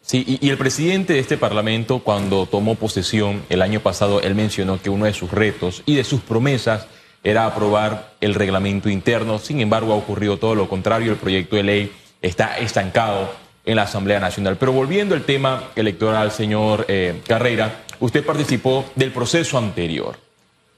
Sí, 0.03 0.39
y, 0.41 0.51
el 0.51 0.59
presidente 0.59 1.13
de 1.13 1.21
este 1.21 1.39
Parlamento, 1.39 2.01
cuando 2.01 2.47
tomó 2.47 2.75
posesión 2.75 3.43
el 3.49 3.63
año 3.63 3.81
pasado, 3.81 4.21
él 4.21 4.35
mencionó 4.35 4.83
que 4.83 4.91
uno 4.91 5.05
de 5.05 5.15
sus 5.15 5.31
retos 5.31 5.83
y 5.87 5.95
de 5.95 6.05
sus 6.05 6.21
promesas 6.21 6.89
era 7.23 7.47
aprobar 7.47 8.15
el 8.21 8.35
reglamento 8.35 8.91
interno. 8.91 9.39
Sin 9.39 9.61
embargo, 9.61 9.93
ha 9.93 9.97
ocurrido 9.97 10.39
todo 10.39 10.57
lo 10.57 10.69
contrario. 10.69 11.13
El 11.13 11.19
proyecto 11.19 11.55
de 11.55 11.63
ley 11.63 11.93
está 12.21 12.59
estancado 12.59 13.33
en 13.65 13.77
la 13.77 13.83
Asamblea 13.83 14.21
Nacional. 14.21 14.57
Pero 14.59 14.73
volviendo 14.73 15.15
al 15.15 15.23
tema 15.23 15.71
electoral, 15.77 16.31
señor 16.31 16.87
eh, 16.89 17.21
Carrera, 17.27 17.83
usted 18.01 18.25
participó 18.25 18.85
del 18.95 19.13
proceso 19.13 19.59
anterior. 19.59 20.17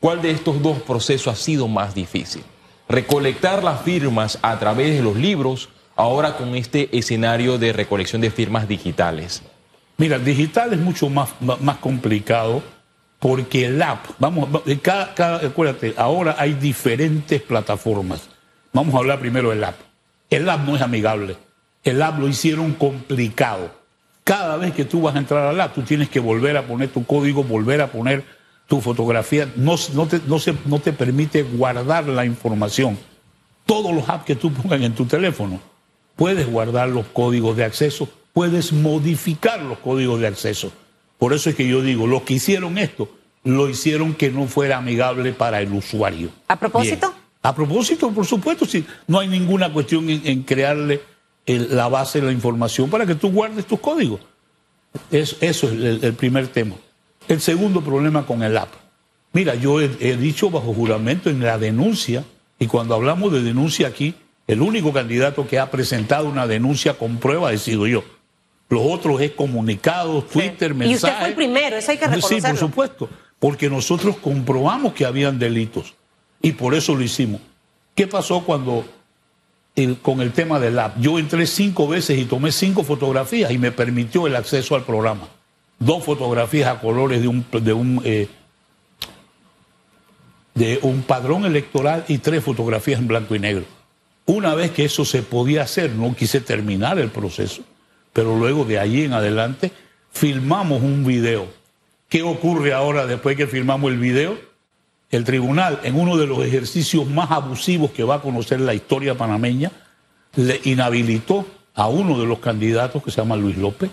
¿Cuál 0.01 0.21
de 0.21 0.31
estos 0.31 0.61
dos 0.61 0.83
procesos 0.83 1.33
ha 1.33 1.37
sido 1.37 1.67
más 1.67 1.95
difícil? 1.95 2.43
¿Recolectar 2.89 3.65
las 3.65 3.83
firmas 3.83 4.39
a 4.43 4.59
través 4.59 4.95
de 4.95 5.03
los 5.03 5.17
libros 5.17 5.71
ahora 5.97 6.37
con 6.37 6.55
este 6.55 6.97
escenario 6.97 7.57
de 7.57 7.73
recolección 7.73 8.21
de 8.21 8.31
firmas 8.31 8.69
digitales? 8.69 9.43
Mira, 9.97 10.19
digital 10.19 10.73
es 10.73 10.79
mucho 10.79 11.09
más, 11.09 11.31
más 11.41 11.79
complicado 11.79 12.63
porque 13.19 13.65
el 13.65 13.81
app, 13.81 14.05
vamos, 14.19 14.49
cada, 14.83 15.37
acuérdate, 15.37 15.95
ahora 15.97 16.37
hay 16.39 16.53
diferentes 16.53 17.41
plataformas. 17.41 18.29
Vamos 18.71 18.95
a 18.95 18.99
hablar 18.99 19.19
primero 19.21 19.49
del 19.49 19.65
app. 19.65 19.77
El 20.29 20.51
app 20.51 20.67
no 20.67 20.77
es 20.77 20.83
amigable. 20.83 21.37
El 21.85 22.03
app 22.03 22.19
lo 22.19 22.29
hicieron 22.29 22.73
complicado. 22.73 23.71
Cada 24.25 24.57
vez 24.57 24.73
que 24.73 24.85
tú 24.85 25.03
vas 25.03 25.15
a 25.15 25.19
entrar 25.19 25.47
al 25.47 25.61
app, 25.61 25.75
tú 25.75 25.83
tienes 25.83 26.09
que 26.09 26.19
volver 26.19 26.57
a 26.57 26.67
poner 26.67 26.89
tu 26.89 27.05
código, 27.05 27.45
volver 27.45 27.81
a 27.83 27.93
poner 27.93 28.25
tu 28.67 28.81
fotografía. 28.81 29.53
No, 29.57 29.77
no, 29.93 30.07
te, 30.07 30.21
no, 30.27 30.39
se, 30.39 30.55
no 30.65 30.79
te 30.79 30.93
permite 30.93 31.43
guardar 31.43 32.09
la 32.09 32.25
información. 32.25 32.99
Todos 33.67 33.95
los 33.95 34.09
apps 34.09 34.25
que 34.25 34.35
tú 34.35 34.53
pongas 34.53 34.81
en 34.81 34.95
tu 34.95 35.05
teléfono 35.05 35.61
puedes 36.17 36.47
guardar 36.51 36.89
los 36.89 37.07
códigos 37.07 37.57
de 37.57 37.65
acceso, 37.65 38.09
puedes 38.33 38.73
modificar 38.73 39.63
los 39.63 39.79
códigos 39.79 40.21
de 40.21 40.27
acceso. 40.27 40.73
Por 41.19 41.33
eso 41.33 41.51
es 41.51 41.57
que 41.57 41.69
yo 41.69 41.83
digo, 41.83 42.07
los 42.07 42.23
que 42.23 42.35
hicieron 42.35 42.79
esto, 42.79 43.09
lo 43.45 43.69
hicieron 43.69 44.15
que 44.15 44.31
no 44.31 44.47
fuera 44.47 44.79
amigable 44.79 45.33
para 45.33 45.61
el 45.61 45.73
usuario. 45.73 46.31
¿A 46.49 46.59
propósito? 46.59 47.15
A 47.43 47.55
propósito, 47.55 48.11
por 48.11 48.25
supuesto, 48.25 48.65
sí. 48.65 48.87
No 49.07 49.21
hay 49.21 49.29
ninguna 49.29 49.73
cuestión 49.73 50.09
en, 50.09 50.43
crearle 50.43 51.03
la 51.47 51.89
base 51.89 52.21
de 52.21 52.27
la 52.27 52.33
información 52.33 52.91
para 52.91 53.07
que 53.07 53.15
tú 53.15 53.31
guardes 53.31 53.67
tus 53.67 53.81
códigos. 53.81 54.21
eso 55.11 55.37
es 55.41 55.63
el, 55.63 56.15
primer 56.15 56.49
tema. 56.49 56.77
El 57.29 57.41
segundo 57.41 57.83
problema 57.83 58.27
con 58.27 58.43
el 58.43 58.57
app. 58.57 58.73
Mira, 59.33 59.55
yo 59.55 59.81
he 59.81 60.17
dicho 60.17 60.51
bajo 60.51 60.73
juramento 60.73 61.29
en 61.29 61.41
la 61.41 61.59
denuncia, 61.59 62.25
y 62.59 62.67
cuando 62.67 62.95
hablamos 62.95 63.33
de 63.33 63.43
denuncia 63.43 63.89
aquí, 63.89 64.15
el 64.47 64.63
único 64.63 64.93
candidato 64.93 65.47
que 65.47 65.59
ha 65.59 65.71
presentado 65.71 66.29
una 66.29 66.47
denuncia 66.47 66.95
con 66.95 67.17
prueba 67.19 67.51
ha 67.51 67.59
sido 67.59 67.87
yo. 67.87 68.05
Los 68.69 68.83
otros 68.85 69.21
es 69.21 69.33
comunicados, 69.33 70.29
Twitter, 70.29 70.75
mensajes. 70.75 71.03
Y 71.03 71.07
usted 71.07 71.19
fue 71.19 71.29
el 71.29 71.35
primero, 71.35 71.77
eso 71.77 71.91
hay 71.91 71.99
que 71.99 72.07
reconocerlo. 72.07 72.41
Sí, 72.41 72.47
por 72.47 72.59
supuesto, 72.59 73.09
porque 73.39 73.69
nosotros 73.69 74.17
comprobamos 74.17 74.95
que 74.95 75.05
habían 75.05 75.39
delitos 75.39 75.95
y 76.41 76.53
por 76.53 76.75
eso 76.75 76.95
lo 76.95 77.03
hicimos. 77.03 77.41
¿Qué 77.95 78.07
pasó 78.07 78.43
cuando 78.45 78.85
con 80.03 80.21
el 80.21 80.33
tema 80.33 80.61
del 80.61 80.79
app? 80.79 80.99
Yo 80.99 81.19
entré 81.19 81.47
cinco 81.47 81.89
veces 81.89 82.19
y 82.19 82.25
tomé 82.25 82.53
cinco 82.53 82.85
fotografías 82.85 83.51
y 83.51 83.59
me 83.59 83.73
permitió 83.73 84.27
el 84.27 84.37
acceso 84.37 84.77
al 84.77 84.85
programa. 84.85 85.29
Dos 85.79 86.05
fotografías 86.05 86.69
a 86.69 86.81
colores 86.81 87.21
de 87.21 87.29
un, 87.29 87.45
de 87.51 87.73
un, 87.73 88.01
eh, 88.05 88.29
de 90.55 90.79
un 90.83 91.03
padrón 91.03 91.45
electoral 91.45 92.05
y 92.09 92.19
tres 92.19 92.45
fotografías 92.45 93.01
en 93.01 93.09
blanco 93.09 93.35
y 93.35 93.41
negro. 93.41 93.65
Una 94.27 94.55
vez 94.55 94.71
que 94.71 94.85
eso 94.85 95.05
se 95.05 95.23
podía 95.23 95.63
hacer, 95.63 95.91
no 95.91 96.15
quise 96.15 96.41
terminar 96.41 96.99
el 96.99 97.11
proceso, 97.11 97.63
pero 98.13 98.37
luego 98.37 98.65
de 98.65 98.79
allí 98.79 99.03
en 99.03 99.13
adelante 99.13 99.73
filmamos 100.13 100.83
un 100.83 101.05
video. 101.05 101.47
¿Qué 102.09 102.23
ocurre 102.23 102.73
ahora 102.73 103.07
después 103.07 103.37
que 103.37 103.49
filmamos 103.49 103.91
el 103.91 103.99
video? 103.99 104.54
El 105.15 105.23
tribunal, 105.23 105.79
en 105.85 105.95
uno 105.95 106.17
de 106.17 106.27
los 106.27 106.45
ejercicios 106.45 107.07
más 107.07 107.31
abusivos 107.31 107.93
que 107.93 108.03
va 108.03 108.17
a 108.17 108.21
conocer 108.21 108.61
la 108.61 108.75
historia 108.75 109.17
panameña, 109.17 109.71
le 110.35 110.61
inhabilitó 110.65 111.47
a 111.73 111.87
uno 111.87 112.19
de 112.19 112.27
los 112.27 112.41
candidatos 112.41 113.01
que 113.01 113.13
se 113.13 113.19
llama 113.19 113.37
Luis 113.37 113.57
López 113.57 113.91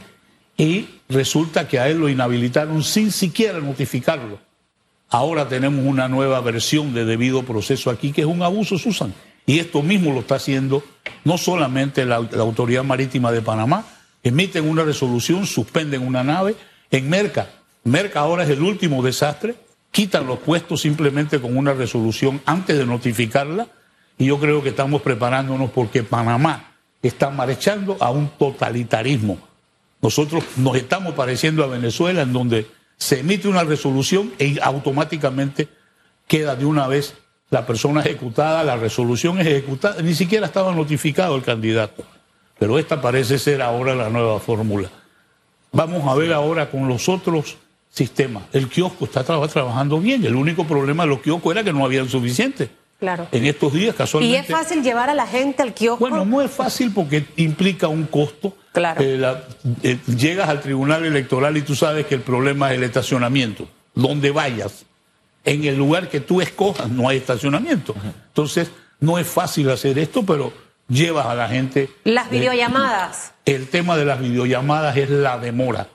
y 0.58 0.88
resulta 1.10 1.68
que 1.68 1.80
a 1.80 1.90
él 1.90 2.00
lo 2.00 2.10
inhabilitaron 2.10 2.84
sin 2.84 3.12
siquiera 3.12 3.60
notificarlo. 3.60 4.40
Ahora 5.10 5.48
tenemos 5.48 5.86
una 5.86 6.08
nueva 6.08 6.42
versión 6.42 6.92
de 6.94 7.06
debido 7.06 7.44
proceso 7.44 7.92
aquí 7.92 8.12
que 8.12 8.22
es 8.22 8.28
un 8.28 8.42
abuso, 8.42 8.80
Susan. 8.80 9.14
Y 9.46 9.60
esto 9.60 9.84
mismo 9.84 10.14
lo 10.14 10.22
está 10.22 10.36
haciendo 10.36 10.84
no 11.24 11.38
solamente 11.38 12.04
la, 12.04 12.16
Autoridad 12.16 12.84
Marítima 12.84 13.32
de 13.32 13.44
Panamá, 13.44 13.86
emiten 14.24 14.68
una 14.68 14.84
resolución, 14.84 15.46
suspenden 15.46 16.02
una 16.02 16.24
nave. 16.24 16.56
En 16.90 17.08
Merca, 17.10 17.48
Merca 17.84 18.22
ahora 18.22 18.44
es 18.44 18.50
el 18.50 18.64
último 18.64 19.04
desastre, 19.04 19.56
quitan 19.92 20.26
los 20.26 20.40
puestos 20.40 20.82
simplemente 20.82 21.40
con 21.40 21.56
una 21.56 21.74
resolución 21.74 22.42
antes 22.46 22.78
de 22.78 22.86
notificarla. 22.86 23.68
Y 24.18 24.26
yo 24.26 24.40
creo 24.40 24.64
que 24.64 24.70
estamos 24.70 25.02
preparándonos 25.02 25.72
porque 25.72 26.04
Panamá 26.04 26.74
está 27.02 27.30
marchando 27.30 27.98
a 28.00 28.12
un 28.12 28.30
totalitarismo. 28.30 29.38
Nosotros 30.02 30.44
nos 30.58 30.76
estamos 30.78 31.14
pareciendo 31.14 31.64
a 31.64 31.68
Venezuela 31.68 32.22
en 32.22 32.34
donde 32.34 32.68
se 32.98 33.20
emite 33.20 33.48
una 33.48 33.64
resolución 33.64 34.32
e 34.38 34.58
automáticamente 34.62 35.70
queda 36.28 36.56
de 36.56 36.66
una 36.66 36.88
vez 36.88 37.16
la 37.50 37.66
persona 37.66 38.02
ejecutada, 38.02 38.64
la 38.64 38.78
resolución 38.78 39.40
ejecutada, 39.40 40.02
ni 40.02 40.16
siquiera 40.16 40.46
estaba 40.46 40.74
notificado 40.74 41.36
el 41.36 41.44
candidato. 41.44 42.04
Pero 42.58 42.80
esta 42.80 43.02
parece 43.02 43.40
ser 43.40 43.62
ahora 43.62 43.96
la 43.96 44.10
nueva 44.10 44.40
fórmula. 44.40 44.90
Vamos 45.72 46.08
a 46.08 46.16
ver 46.16 46.32
ahora 46.32 46.70
con 46.70 46.88
los 46.88 47.10
otros 47.10 47.58
sistemas. 47.92 48.44
El 48.54 48.70
kiosco 48.70 49.06
está 49.06 49.24
trabajando 49.24 50.00
bien. 50.00 50.26
El 50.26 50.36
único 50.36 50.66
problema 50.66 51.04
de 51.04 51.10
los 51.10 51.20
kioscos 51.20 51.52
era 51.52 51.64
que 51.64 51.74
no 51.74 51.86
habían 51.86 52.10
suficiente. 52.10 52.70
Claro. 53.00 53.28
En 53.32 53.46
estos 53.46 53.74
días, 53.74 53.96
casualmente. 53.96 54.38
¿Y 54.38 54.40
es 54.40 54.48
fácil 54.48 54.84
llevar 54.84 55.10
a 55.10 55.16
la 55.16 55.26
gente 55.26 55.64
al 55.64 55.74
kiosco? 55.74 56.00
Bueno, 56.00 56.24
no 56.24 56.42
es 56.42 56.52
fácil 56.52 56.94
porque 56.94 57.26
implica 57.36 57.88
un 57.88 58.06
costo. 58.06 58.56
Claro. 58.74 59.02
Eh, 59.04 59.36
eh, 59.84 59.98
llegas 60.16 60.50
al 60.50 60.62
tribunal 60.62 61.04
electoral 61.04 61.58
y 61.58 61.64
tú 61.64 61.76
sabes 61.76 62.06
que 62.06 62.16
el 62.16 62.22
problema 62.22 62.72
es 62.72 62.78
el 62.78 62.84
estacionamiento. 62.84 63.68
Donde 63.96 64.32
vayas, 64.32 64.86
en 65.44 65.66
el 65.66 65.76
lugar 65.76 66.10
que 66.10 66.20
tú 66.20 66.42
escojas 66.42 66.90
no 66.90 67.10
hay 67.10 67.18
estacionamiento. 67.18 67.96
Entonces, 68.28 68.72
no 69.00 69.18
es 69.18 69.28
fácil 69.28 69.70
hacer 69.72 69.98
esto, 69.98 70.24
pero 70.24 70.54
llevas 70.88 71.26
a 71.26 71.34
la 71.34 71.48
gente. 71.50 71.90
Las 72.04 72.30
videollamadas. 72.30 73.34
el 73.46 73.68
tema 73.68 73.98
de 73.98 74.06
las 74.06 74.22
videollamadas 74.22 74.96
es 74.96 75.10
la 75.10 75.40
demora. 75.40 75.88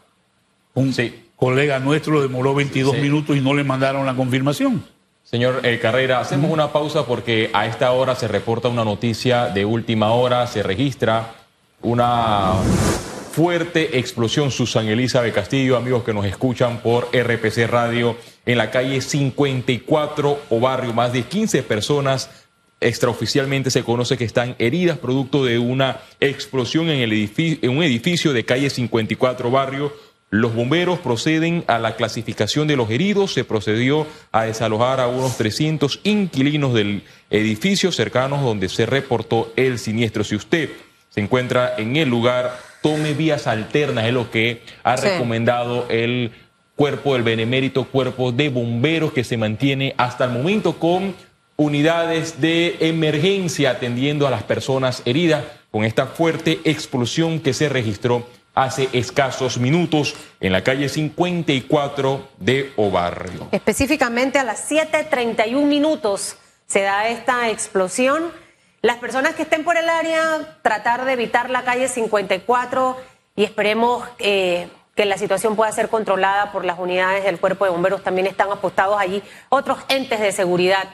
Un 0.74 0.92
colega 1.36 1.78
nuestro 1.78 2.20
demoró 2.20 2.54
22 2.54 2.98
minutos 2.98 3.36
y 3.36 3.40
no 3.40 3.54
le 3.54 3.64
mandaron 3.64 4.06
la 4.06 4.14
confirmación. 4.14 4.82
Señor 5.22 5.60
eh, 5.64 5.78
Carrera, 5.80 6.20
hacemos 6.20 6.50
una 6.50 6.72
pausa 6.72 7.04
porque 7.04 7.50
a 7.52 7.66
esta 7.66 7.90
hora 7.92 8.14
se 8.14 8.28
reporta 8.28 8.68
una 8.68 8.84
noticia 8.84 9.46
de 9.46 9.64
última 9.64 10.12
hora, 10.12 10.46
se 10.46 10.62
registra 10.62 11.34
una 11.82 12.52
fuerte 13.32 13.98
explosión 13.98 14.50
Susan 14.50 14.86
Elizabeth 14.88 15.34
Castillo, 15.34 15.76
amigos 15.76 16.04
que 16.04 16.14
nos 16.14 16.24
escuchan 16.24 16.78
por 16.78 17.08
RPC 17.12 17.66
Radio 17.68 18.16
en 18.46 18.56
la 18.56 18.70
calle 18.70 19.00
54 19.00 20.38
o 20.48 20.60
barrio. 20.60 20.94
Más 20.94 21.12
de 21.12 21.24
15 21.24 21.62
personas 21.64 22.30
extraoficialmente 22.80 23.70
se 23.70 23.82
conoce 23.82 24.16
que 24.16 24.24
están 24.24 24.54
heridas 24.58 24.98
producto 24.98 25.44
de 25.44 25.58
una 25.58 26.00
explosión 26.20 26.88
en, 26.88 27.00
el 27.00 27.12
edificio, 27.12 27.58
en 27.62 27.76
un 27.76 27.82
edificio 27.82 28.32
de 28.32 28.44
calle 28.44 28.70
54 28.70 29.50
barrio. 29.50 29.92
Los 30.30 30.54
bomberos 30.54 30.98
proceden 30.98 31.62
a 31.68 31.78
la 31.78 31.94
clasificación 31.94 32.66
de 32.66 32.76
los 32.76 32.90
heridos. 32.90 33.32
Se 33.32 33.44
procedió 33.44 34.06
a 34.32 34.44
desalojar 34.44 35.00
a 35.00 35.06
unos 35.06 35.36
300 35.36 36.00
inquilinos 36.02 36.74
del 36.74 37.04
edificio 37.30 37.92
cercanos 37.92 38.42
donde 38.42 38.68
se 38.68 38.86
reportó 38.86 39.52
el 39.54 39.78
siniestro. 39.78 40.24
Si 40.24 40.34
usted 40.34 40.70
se 41.10 41.20
encuentra 41.20 41.74
en 41.78 41.94
el 41.96 42.08
lugar, 42.08 42.58
tome 42.82 43.14
vías 43.14 43.46
alternas, 43.46 44.06
es 44.06 44.12
lo 44.12 44.30
que 44.30 44.62
ha 44.82 44.96
recomendado 44.96 45.86
el 45.88 46.32
cuerpo 46.74 47.14
del 47.14 47.22
benemérito 47.22 47.84
cuerpo 47.84 48.32
de 48.32 48.48
bomberos 48.48 49.12
que 49.12 49.24
se 49.24 49.36
mantiene 49.36 49.94
hasta 49.96 50.24
el 50.24 50.32
momento 50.32 50.78
con 50.78 51.14
unidades 51.56 52.40
de 52.40 52.76
emergencia 52.80 53.70
atendiendo 53.70 54.26
a 54.26 54.30
las 54.30 54.42
personas 54.42 55.02
heridas 55.06 55.44
con 55.70 55.84
esta 55.84 56.06
fuerte 56.06 56.60
explosión 56.64 57.40
que 57.40 57.54
se 57.54 57.68
registró 57.68 58.26
hace 58.56 58.88
escasos 58.94 59.58
minutos 59.58 60.16
en 60.40 60.50
la 60.50 60.64
calle 60.64 60.88
54 60.88 62.28
de 62.38 62.72
Obarrio. 62.76 63.48
Específicamente 63.52 64.38
a 64.38 64.44
las 64.44 64.68
7.31 64.68 65.62
minutos 65.66 66.36
se 66.66 66.80
da 66.80 67.06
esta 67.08 67.50
explosión. 67.50 68.32
Las 68.80 68.96
personas 68.96 69.34
que 69.34 69.42
estén 69.42 69.62
por 69.62 69.76
el 69.76 69.88
área, 69.88 70.58
tratar 70.62 71.04
de 71.04 71.12
evitar 71.12 71.50
la 71.50 71.64
calle 71.64 71.86
54 71.86 72.96
y 73.36 73.44
esperemos 73.44 74.04
eh, 74.18 74.68
que 74.94 75.04
la 75.04 75.18
situación 75.18 75.54
pueda 75.54 75.70
ser 75.72 75.90
controlada 75.90 76.50
por 76.50 76.64
las 76.64 76.78
unidades 76.78 77.24
del 77.24 77.38
cuerpo 77.38 77.66
de 77.66 77.70
bomberos. 77.70 78.02
También 78.02 78.26
están 78.26 78.50
apostados 78.50 78.98
allí 78.98 79.22
otros 79.50 79.78
entes 79.88 80.18
de 80.18 80.32
seguridad 80.32 80.88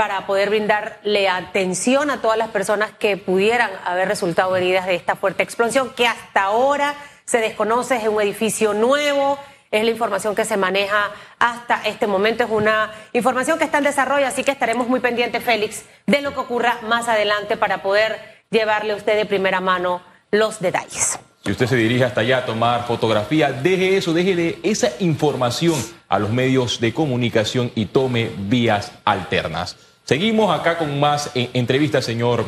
para 0.00 0.24
poder 0.24 0.48
brindarle 0.48 1.28
atención 1.28 2.08
a 2.08 2.22
todas 2.22 2.38
las 2.38 2.48
personas 2.48 2.90
que 2.98 3.18
pudieran 3.18 3.70
haber 3.84 4.08
resultado 4.08 4.56
heridas 4.56 4.86
de 4.86 4.94
esta 4.94 5.14
fuerte 5.14 5.42
explosión, 5.42 5.90
que 5.90 6.06
hasta 6.06 6.44
ahora 6.44 6.94
se 7.26 7.36
desconoce, 7.36 7.96
es 7.96 8.08
un 8.08 8.18
edificio 8.18 8.72
nuevo, 8.72 9.38
es 9.70 9.84
la 9.84 9.90
información 9.90 10.34
que 10.34 10.46
se 10.46 10.56
maneja 10.56 11.10
hasta 11.38 11.82
este 11.84 12.06
momento, 12.06 12.44
es 12.44 12.50
una 12.50 12.90
información 13.12 13.58
que 13.58 13.64
está 13.64 13.76
en 13.76 13.84
desarrollo, 13.84 14.26
así 14.26 14.42
que 14.42 14.52
estaremos 14.52 14.88
muy 14.88 15.00
pendientes, 15.00 15.44
Félix, 15.44 15.84
de 16.06 16.22
lo 16.22 16.32
que 16.32 16.40
ocurra 16.40 16.78
más 16.88 17.06
adelante 17.06 17.58
para 17.58 17.82
poder 17.82 18.18
llevarle 18.48 18.94
a 18.94 18.96
usted 18.96 19.16
de 19.16 19.26
primera 19.26 19.60
mano 19.60 20.00
los 20.30 20.60
detalles. 20.60 21.18
Si 21.44 21.52
usted 21.52 21.66
se 21.66 21.76
dirige 21.76 22.04
hasta 22.04 22.22
allá 22.22 22.38
a 22.38 22.46
tomar 22.46 22.86
fotografía, 22.86 23.52
deje 23.52 23.98
eso, 23.98 24.14
déjele 24.14 24.60
esa 24.62 24.92
información 25.00 25.78
a 26.08 26.18
los 26.18 26.30
medios 26.30 26.80
de 26.80 26.94
comunicación 26.94 27.70
y 27.74 27.84
tome 27.84 28.30
vías 28.38 28.92
alternas. 29.04 29.89
Seguimos 30.04 30.58
acá 30.58 30.78
con 30.78 30.98
más 30.98 31.30
entrevistas, 31.34 32.04
señor 32.04 32.44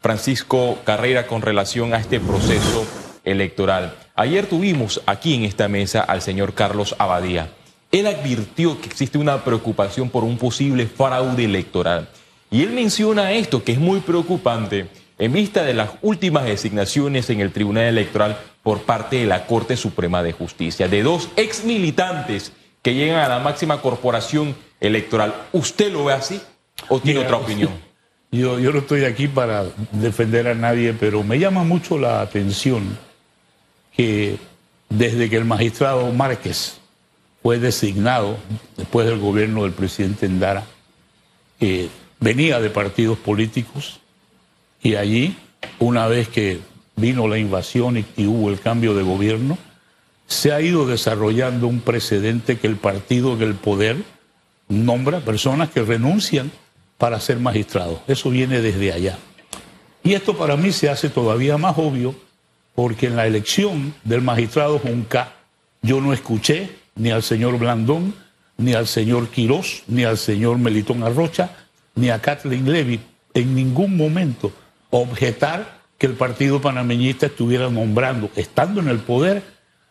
Francisco 0.00 0.78
Carrera, 0.84 1.26
con 1.26 1.42
relación 1.42 1.94
a 1.94 1.98
este 1.98 2.20
proceso 2.20 2.86
electoral. 3.24 3.94
Ayer 4.16 4.46
tuvimos 4.46 5.00
aquí 5.06 5.34
en 5.34 5.44
esta 5.44 5.68
mesa 5.68 6.00
al 6.00 6.22
señor 6.22 6.54
Carlos 6.54 6.94
Abadía. 6.98 7.50
Él 7.92 8.06
advirtió 8.06 8.80
que 8.80 8.88
existe 8.88 9.18
una 9.18 9.44
preocupación 9.44 10.10
por 10.10 10.24
un 10.24 10.36
posible 10.36 10.86
fraude 10.86 11.44
electoral. 11.44 12.08
Y 12.50 12.62
él 12.62 12.70
menciona 12.70 13.32
esto, 13.32 13.62
que 13.62 13.72
es 13.72 13.78
muy 13.78 14.00
preocupante, 14.00 14.88
en 15.18 15.32
vista 15.32 15.62
de 15.62 15.74
las 15.74 15.90
últimas 16.02 16.44
designaciones 16.44 17.30
en 17.30 17.40
el 17.40 17.52
Tribunal 17.52 17.84
Electoral 17.84 18.36
por 18.62 18.82
parte 18.82 19.16
de 19.16 19.26
la 19.26 19.46
Corte 19.46 19.76
Suprema 19.76 20.22
de 20.22 20.32
Justicia, 20.32 20.88
de 20.88 21.02
dos 21.02 21.28
ex 21.36 21.64
militantes 21.64 22.52
que 22.82 22.94
llegan 22.94 23.18
a 23.20 23.28
la 23.28 23.38
máxima 23.38 23.80
corporación 23.80 24.56
electoral. 24.80 25.34
¿Usted 25.52 25.92
lo 25.92 26.04
ve 26.04 26.14
así? 26.14 26.40
¿O 26.88 27.00
tiene 27.00 27.20
otra 27.20 27.36
opinión? 27.36 27.72
Yo, 28.30 28.58
yo 28.58 28.72
no 28.72 28.80
estoy 28.80 29.04
aquí 29.04 29.28
para 29.28 29.64
defender 29.92 30.48
a 30.48 30.54
nadie, 30.54 30.92
pero 30.92 31.22
me 31.22 31.38
llama 31.38 31.62
mucho 31.62 31.98
la 31.98 32.20
atención 32.20 32.98
que 33.96 34.38
desde 34.88 35.30
que 35.30 35.36
el 35.36 35.44
magistrado 35.44 36.12
Márquez 36.12 36.78
fue 37.44 37.60
designado, 37.60 38.36
después 38.76 39.06
del 39.06 39.20
gobierno 39.20 39.62
del 39.62 39.70
presidente 39.70 40.26
Endara, 40.26 40.64
que 41.60 41.88
venía 42.18 42.58
de 42.58 42.70
partidos 42.70 43.18
políticos 43.18 44.00
y 44.82 44.96
allí, 44.96 45.36
una 45.78 46.08
vez 46.08 46.28
que 46.28 46.58
vino 46.96 47.28
la 47.28 47.38
invasión 47.38 47.98
y, 47.98 48.04
y 48.16 48.26
hubo 48.26 48.50
el 48.50 48.58
cambio 48.58 48.94
de 48.94 49.04
gobierno, 49.04 49.58
se 50.26 50.52
ha 50.52 50.60
ido 50.60 50.86
desarrollando 50.86 51.68
un 51.68 51.78
precedente 51.78 52.58
que 52.58 52.66
el 52.66 52.76
partido 52.76 53.36
del 53.36 53.54
poder 53.54 53.98
nombra 54.68 55.20
personas 55.20 55.70
que 55.70 55.82
renuncian 55.82 56.50
para 56.98 57.20
ser 57.20 57.38
magistrado. 57.38 58.02
Eso 58.06 58.30
viene 58.30 58.60
desde 58.60 58.92
allá. 58.92 59.18
Y 60.02 60.14
esto 60.14 60.36
para 60.36 60.56
mí 60.56 60.72
se 60.72 60.90
hace 60.90 61.08
todavía 61.08 61.56
más 61.58 61.76
obvio 61.78 62.14
porque 62.74 63.06
en 63.06 63.16
la 63.16 63.26
elección 63.26 63.94
del 64.04 64.20
magistrado 64.20 64.78
Junca 64.78 65.32
yo 65.82 66.00
no 66.00 66.12
escuché 66.12 66.76
ni 66.96 67.10
al 67.10 67.22
señor 67.22 67.58
Blandón, 67.58 68.14
ni 68.56 68.74
al 68.74 68.86
señor 68.86 69.28
Quirós, 69.28 69.82
ni 69.86 70.04
al 70.04 70.18
señor 70.18 70.58
Melitón 70.58 71.02
Arrocha, 71.02 71.50
ni 71.94 72.10
a 72.10 72.20
Kathleen 72.20 72.70
Levy 72.70 73.00
en 73.34 73.54
ningún 73.54 73.96
momento 73.96 74.52
objetar 74.90 75.80
que 75.98 76.06
el 76.06 76.14
Partido 76.14 76.60
Panameñista 76.60 77.26
estuviera 77.26 77.68
nombrando, 77.70 78.30
estando 78.36 78.80
en 78.80 78.88
el 78.88 78.98
poder, 78.98 79.42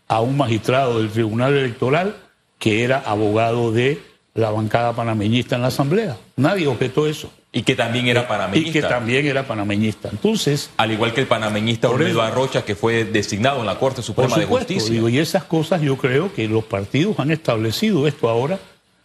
a 0.07 0.21
un 0.21 0.37
magistrado 0.37 0.99
del 0.99 1.09
Tribunal 1.09 1.55
Electoral 1.55 2.15
que 2.59 2.83
era 2.83 2.99
abogado 2.99 3.71
de 3.71 4.01
la 4.35 4.49
bancada 4.49 4.93
panameñista 4.93 5.55
en 5.55 5.61
la 5.61 5.67
Asamblea. 5.67 6.17
Nadie 6.35 6.67
objetó 6.67 7.07
eso. 7.07 7.31
Y 7.55 7.61
que 7.61 7.75
también 7.75 8.07
era 8.07 8.27
panameñista. 8.27 8.69
Y 8.69 8.73
que 8.73 8.81
también 8.81 9.27
era 9.27 9.45
panameñista. 9.45 10.09
Entonces. 10.09 10.71
Al 10.77 10.91
igual 10.91 11.13
que 11.13 11.21
el 11.21 11.27
panameñista 11.27 11.87
Olmedo 11.87 12.23
Arrocha, 12.23 12.65
que 12.65 12.73
fue 12.73 13.05
designado 13.05 13.59
en 13.59 13.67
la 13.67 13.77
Corte 13.77 14.01
Suprema 14.01 14.37
de 14.37 14.45
Justicia. 14.45 14.91
Digo, 14.91 15.07
y 15.07 15.19
esas 15.19 15.43
cosas 15.43 15.81
yo 15.81 15.97
creo 15.97 16.33
que 16.33 16.47
los 16.47 16.63
partidos 16.63 17.19
han 17.19 17.29
establecido 17.29 18.07
esto 18.07 18.27
ahora. 18.27 18.57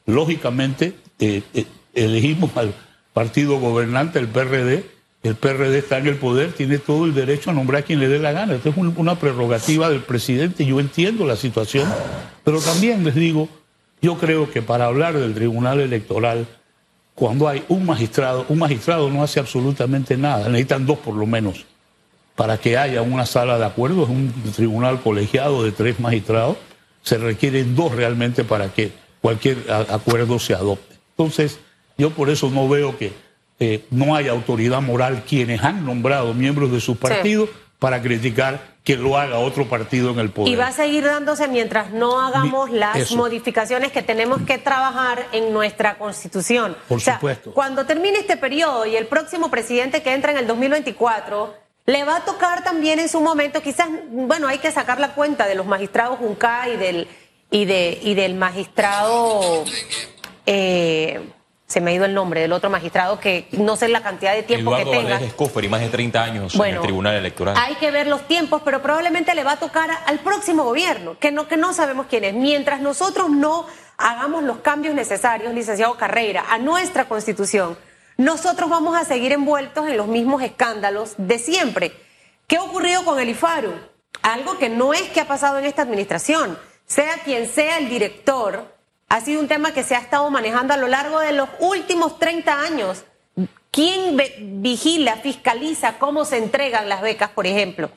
Lógicamente, 0.07 0.95
eh, 1.21 1.43
eh, 1.53 1.67
elegimos 1.93 2.57
al 2.57 2.73
partido 3.13 3.61
gobernante, 3.61 4.19
el 4.19 4.29
PRD. 4.29 4.87
El 5.23 5.35
PRD 5.35 5.79
está 5.79 5.99
en 5.99 6.07
el 6.07 6.17
poder, 6.17 6.53
tiene 6.53 6.79
todo 6.79 7.05
el 7.05 7.13
derecho 7.13 7.51
a 7.51 7.53
nombrar 7.53 7.83
a 7.83 7.85
quien 7.85 7.99
le 7.99 8.09
dé 8.09 8.19
la 8.19 8.33
gana. 8.33 8.55
Esto 8.55 8.71
es 8.71 8.77
una 8.77 9.17
prerrogativa 9.17 9.91
del 9.91 10.01
presidente. 10.01 10.65
Yo 10.65 10.81
entiendo 10.81 11.27
la 11.27 11.37
situación, 11.37 11.93
pero 12.45 12.61
también 12.61 13.05
les 13.05 13.17
digo 13.17 13.49
yo 14.01 14.17
creo 14.19 14.51
que 14.51 14.63
para 14.63 14.87
hablar 14.87 15.19
del 15.19 15.35
Tribunal 15.35 15.81
Electoral, 15.81 16.47
cuando 17.15 17.49
hay 17.49 17.65
un 17.69 17.85
magistrado, 17.85 18.47
un 18.49 18.59
magistrado 18.59 19.11
no 19.11 19.23
hace 19.23 19.41
absolutamente 19.41 20.17
nada, 20.17 20.49
necesitan 20.49 20.87
dos 20.87 20.99
por 20.99 21.15
lo 21.15 21.27
menos 21.27 21.65
para 22.39 22.57
que 22.57 22.79
haya 22.79 23.03
una 23.03 23.27
sala 23.27 23.59
de 23.59 23.65
acuerdo, 23.65 24.05
es 24.05 24.09
un 24.09 24.33
tribunal 24.55 25.01
colegiado 25.01 25.65
de 25.65 25.73
tres 25.73 25.99
magistrados, 25.99 26.57
se 27.03 27.19
requieren 27.19 27.75
dos 27.75 27.93
realmente 27.93 28.45
para 28.45 28.73
que 28.73 28.93
cualquier 29.21 29.59
acuerdo 29.69 30.39
se 30.39 30.55
adopte. 30.55 30.95
Entonces, 31.17 31.59
yo 31.97 32.11
por 32.11 32.31
eso 32.31 32.49
no 32.49 32.69
veo 32.69 32.97
que 32.97 33.13
eh, 33.59 33.85
no 33.91 34.15
haya 34.15 34.31
autoridad 34.31 34.81
moral 34.81 35.25
quienes 35.29 35.65
han 35.65 35.85
nombrado 35.85 36.33
miembros 36.33 36.71
de 36.71 36.81
sus 36.81 36.97
partidos 36.97 37.49
para 37.79 38.03
criticar 38.03 38.61
que 38.83 38.97
lo 38.97 39.19
haga 39.19 39.39
otro 39.39 39.69
partido 39.69 40.11
en 40.11 40.19
el 40.19 40.31
poder. 40.31 40.53
Y 40.53 40.57
va 40.57 40.69
a 40.69 40.73
seguir 40.73 41.05
dándose 41.05 41.47
mientras 41.47 41.91
no 41.93 42.21
hagamos 42.21 42.71
las 42.71 43.13
modificaciones 43.13 43.93
que 43.93 44.03
tenemos 44.03 44.43
que 44.43 44.59
trabajar 44.59 45.27
en 45.33 45.53
nuestra 45.53 45.99
constitución. 45.99 46.77
Por 46.89 47.01
supuesto. 47.01 47.53
Cuando 47.53 47.87
termine 47.87 48.19
este 48.19 48.37
periodo 48.37 48.87
y 48.87 48.97
el 48.97 49.07
próximo 49.07 49.51
presidente 49.51 50.03
que 50.03 50.15
entra 50.15 50.33
en 50.33 50.39
el 50.39 50.47
2024, 50.47 51.55
le 51.87 52.05
va 52.05 52.17
a 52.17 52.25
tocar 52.25 52.65
también 52.65 52.99
en 52.99 53.09
su 53.09 53.21
momento, 53.21 53.63
quizás, 53.63 53.89
bueno, 54.11 54.49
hay 54.49 54.59
que 54.59 54.73
sacar 54.73 54.99
la 55.01 55.15
cuenta 55.15 55.47
de 55.47 55.55
los 55.55 55.67
magistrados 55.67 56.19
Junca 56.19 56.69
y 56.69 56.77
del, 56.77 57.09
y 57.51 57.65
de, 57.65 57.99
y 58.03 58.15
del 58.15 58.35
magistrado... 58.35 59.65
Eh, 60.47 61.21
se 61.69 61.83
me 61.83 61.91
ha 61.91 61.95
ido 61.95 62.07
el 62.07 62.15
nombre 62.15 62.41
del 62.41 62.53
otro 62.53 62.71
magistrado 62.71 63.21
que 63.21 63.47
no 63.53 63.77
sé 63.77 63.89
la 63.89 64.03
cantidad 64.03 64.35
de 64.35 64.43
tiempo 64.43 64.75
que 64.75 64.87
tenga. 64.87 65.21
Eduardo 65.21 65.61
y 65.63 65.69
más 65.69 65.81
de 65.83 65.89
30 65.91 66.23
años 66.23 66.55
en 66.55 66.65
el 66.65 66.81
Tribunal 66.81 67.17
Electoral. 67.17 67.55
Hay 67.59 67.75
que 67.75 67.91
ver 67.91 68.07
los 68.07 68.27
tiempos, 68.27 68.63
pero 68.65 68.81
probablemente 68.81 69.35
le 69.35 69.45
va 69.45 69.53
a 69.53 69.57
tocar 69.59 69.91
al 70.07 70.19
próximo 70.21 70.65
gobierno, 70.65 71.19
que 71.19 71.31
no, 71.31 71.47
que 71.47 71.59
no 71.59 71.75
sabemos 71.75 72.07
quién 72.09 72.25
es. 72.25 72.33
Mientras 72.33 72.81
nosotros 72.81 73.29
no 73.29 73.67
hagamos 73.99 74.45
los 74.45 74.59
cambios 74.59 74.95
necesarios, 74.95 75.53
licenciado 75.53 75.95
Carrera, 75.99 76.47
a 76.49 76.57
nuestra 76.57 77.05
constitución, 77.05 77.77
nosotros 78.17 78.71
vamos 78.71 78.97
a 78.97 79.05
seguir 79.05 79.33
envueltos 79.33 79.87
en 79.89 79.99
los 79.99 80.07
mismos 80.07 80.43
escándalos 80.43 81.17
de 81.19 81.39
siempre. 81.39 81.93
¿Qué 82.47 82.57
ha 82.57 82.63
ocurrido 82.63 83.05
con 83.05 83.21
el 83.21 83.29
IFARU? 83.29 83.75
Algo 84.23 84.57
que 84.57 84.71
no 84.71 84.95
es 84.95 85.03
que 85.03 85.21
ha 85.21 85.29
pasado 85.29 85.59
en 85.59 85.67
esta 85.67 85.83
administración. 85.83 86.59
Sea 86.87 87.19
quien 87.25 87.47
sea 87.47 87.77
el 87.77 87.91
director, 87.91 88.78
ha 89.09 89.21
sido 89.21 89.41
un 89.41 89.49
tema 89.49 89.73
que 89.73 89.83
se 89.83 89.95
ha 89.95 90.01
estado 90.01 90.31
manejando 90.31 90.75
a 90.75 90.77
lo 90.77 90.89
largo 90.89 91.21
de 91.21 91.33
los 91.33 91.49
últimos 91.61 92.19
30 92.19 92.61
años. 92.61 93.05
¿Quién 93.71 94.17
vigila, 94.63 95.17
fiscaliza 95.17 95.99
cómo 95.99 96.25
se 96.25 96.39
entregan 96.39 96.89
las 96.89 97.01
becas, 97.01 97.31
por 97.31 97.47
ejemplo? 97.47 97.91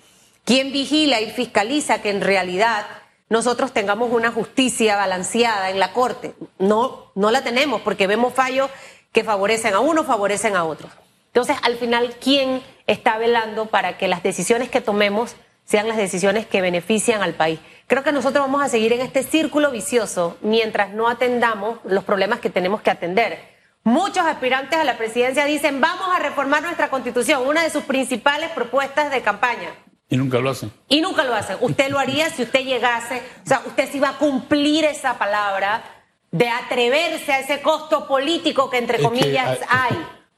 ¿Quién 0.45 0.71
vigila 0.71 1.21
y 1.21 1.29
fiscaliza 1.31 2.01
que 2.01 2.09
en 2.09 2.21
realidad 2.21 2.85
nosotros 3.29 3.71
tengamos 3.73 4.11
una 4.11 4.31
justicia 4.31 4.95
balanceada 4.95 5.69
en 5.69 5.79
la 5.79 5.93
Corte? 5.93 6.33
No, 6.59 7.11
no 7.15 7.31
la 7.31 7.43
tenemos 7.43 7.81
porque 7.81 8.07
vemos 8.07 8.33
fallos 8.33 8.69
que 9.11 9.23
favorecen 9.23 9.73
a 9.73 9.79
unos, 9.79 10.05
favorecen 10.05 10.55
a 10.55 10.63
otros. 10.63 10.91
Entonces, 11.27 11.57
al 11.63 11.77
final, 11.77 12.15
¿quién 12.19 12.61
está 12.87 13.17
velando 13.17 13.67
para 13.67 13.97
que 13.97 14.07
las 14.07 14.23
decisiones 14.23 14.69
que 14.69 14.81
tomemos 14.81 15.35
sean 15.71 15.87
las 15.87 15.95
decisiones 15.95 16.45
que 16.45 16.59
benefician 16.59 17.23
al 17.23 17.33
país. 17.33 17.57
Creo 17.87 18.03
que 18.03 18.11
nosotros 18.11 18.43
vamos 18.43 18.61
a 18.61 18.67
seguir 18.67 18.91
en 18.91 18.99
este 18.99 19.23
círculo 19.23 19.71
vicioso 19.71 20.37
mientras 20.41 20.93
no 20.93 21.07
atendamos 21.07 21.79
los 21.85 22.03
problemas 22.03 22.41
que 22.41 22.49
tenemos 22.49 22.81
que 22.81 22.89
atender. 22.89 23.39
Muchos 23.85 24.25
aspirantes 24.25 24.77
a 24.77 24.83
la 24.83 24.97
presidencia 24.97 25.45
dicen, 25.45 25.79
vamos 25.79 26.09
a 26.13 26.19
reformar 26.19 26.61
nuestra 26.61 26.89
constitución, 26.89 27.47
una 27.47 27.63
de 27.63 27.69
sus 27.69 27.83
principales 27.83 28.49
propuestas 28.49 29.11
de 29.11 29.21
campaña. 29.21 29.69
Y 30.09 30.17
nunca 30.17 30.39
lo 30.39 30.49
hacen. 30.49 30.73
Y 30.89 30.99
nunca 30.99 31.23
lo 31.23 31.33
hacen. 31.33 31.55
Usted 31.61 31.89
lo 31.89 31.99
haría 31.99 32.29
si 32.29 32.43
usted 32.43 32.65
llegase, 32.65 33.21
o 33.45 33.47
sea, 33.47 33.61
usted 33.65 33.89
sí 33.89 34.01
va 34.01 34.09
a 34.09 34.17
cumplir 34.17 34.83
esa 34.83 35.17
palabra 35.17 35.83
de 36.31 36.49
atreverse 36.49 37.31
a 37.31 37.39
ese 37.39 37.61
costo 37.61 38.09
político 38.09 38.69
que 38.69 38.77
entre 38.77 39.01
comillas 39.01 39.59
hay. 39.69 39.97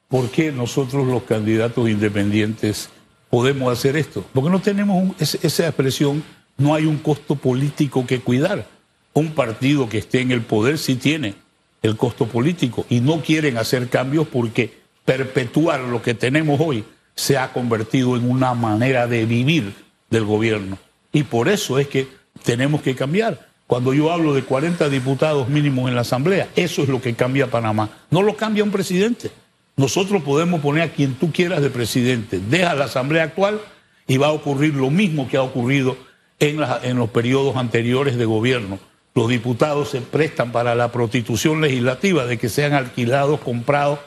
¿Por 0.10 0.30
qué 0.30 0.52
nosotros 0.52 1.08
los 1.08 1.24
candidatos 1.24 1.90
independientes 1.90 2.92
podemos 3.34 3.74
hacer 3.74 3.98
esto? 3.98 4.24
Porque 4.32 4.52
no 4.52 4.62
tenemos 4.62 5.20
esa 5.20 5.66
expresión, 5.66 6.24
no 6.56 6.76
hay 6.76 6.86
un 6.86 7.00
costo 7.00 7.34
político 7.34 8.06
que 8.06 8.20
cuidar. 8.20 8.68
Un 9.12 9.32
partido 9.32 9.90
que 9.90 9.98
esté 9.98 10.22
en 10.22 10.30
el 10.30 10.44
poder 10.44 10.78
sí 10.78 10.98
tiene 10.98 11.34
el 11.82 11.98
costo 11.98 12.28
político 12.28 12.86
y 12.92 13.00
no 13.00 13.24
quieren 13.24 13.58
hacer 13.58 13.90
cambios 13.90 14.28
porque 14.28 14.72
perpetuar 15.04 15.80
lo 15.80 16.04
que 16.04 16.14
tenemos 16.14 16.62
hoy 16.62 16.84
se 17.16 17.40
ha 17.40 17.52
convertido 17.52 18.16
en 18.16 18.30
una 18.30 18.54
manera 18.54 19.08
de 19.08 19.26
vivir 19.26 19.74
del 20.12 20.26
gobierno. 20.26 20.78
Y 21.12 21.24
por 21.24 21.50
eso 21.50 21.80
es 21.80 21.88
que 21.88 22.08
tenemos 22.44 22.84
que 22.84 22.94
cambiar. 22.94 23.50
Cuando 23.66 23.96
yo 23.96 24.12
hablo 24.12 24.36
de 24.36 24.44
40 24.44 24.90
diputados 24.90 25.50
mínimos 25.50 25.90
en 25.90 25.96
la 25.96 26.02
Asamblea, 26.02 26.50
eso 26.56 26.84
es 26.84 26.88
lo 26.88 27.02
que 27.02 27.16
cambia 27.16 27.50
Panamá. 27.50 27.90
No 28.12 28.22
lo 28.22 28.36
cambia 28.36 28.64
un 28.64 28.70
presidente. 28.70 29.32
Nosotros 29.76 30.22
podemos 30.24 30.62
poner 30.62 30.84
a 30.84 30.92
quien 30.92 31.16
tú 31.16 31.32
quieras 31.32 31.62
de 31.62 31.70
presidente. 31.70 32.40
Deja 32.40 32.76
la 32.76 32.86
Asamblea 32.86 33.24
actual 33.24 33.60
y 34.08 34.18
va 34.18 34.28
a 34.28 34.32
ocurrir 34.32 34.76
lo 34.76 34.90
mismo 34.90 35.28
que 35.28 35.38
ha 35.38 35.42
ocurrido 35.42 35.98
en, 36.40 36.60
en 36.84 36.98
los 36.98 37.10
periodos 37.10 37.56
anteriores 37.56 38.18
de 38.18 38.26
gobierno. 38.26 38.80
Los 39.16 39.30
diputados 39.30 39.90
se 39.90 40.02
prestan 40.02 40.52
para 40.52 40.76
la 40.76 40.92
prostitución 40.92 41.62
legislativa 41.62 42.26
de 42.26 42.38
que 42.38 42.50
sean 42.50 42.74
alquilados, 42.74 43.40
comprados 43.40 44.00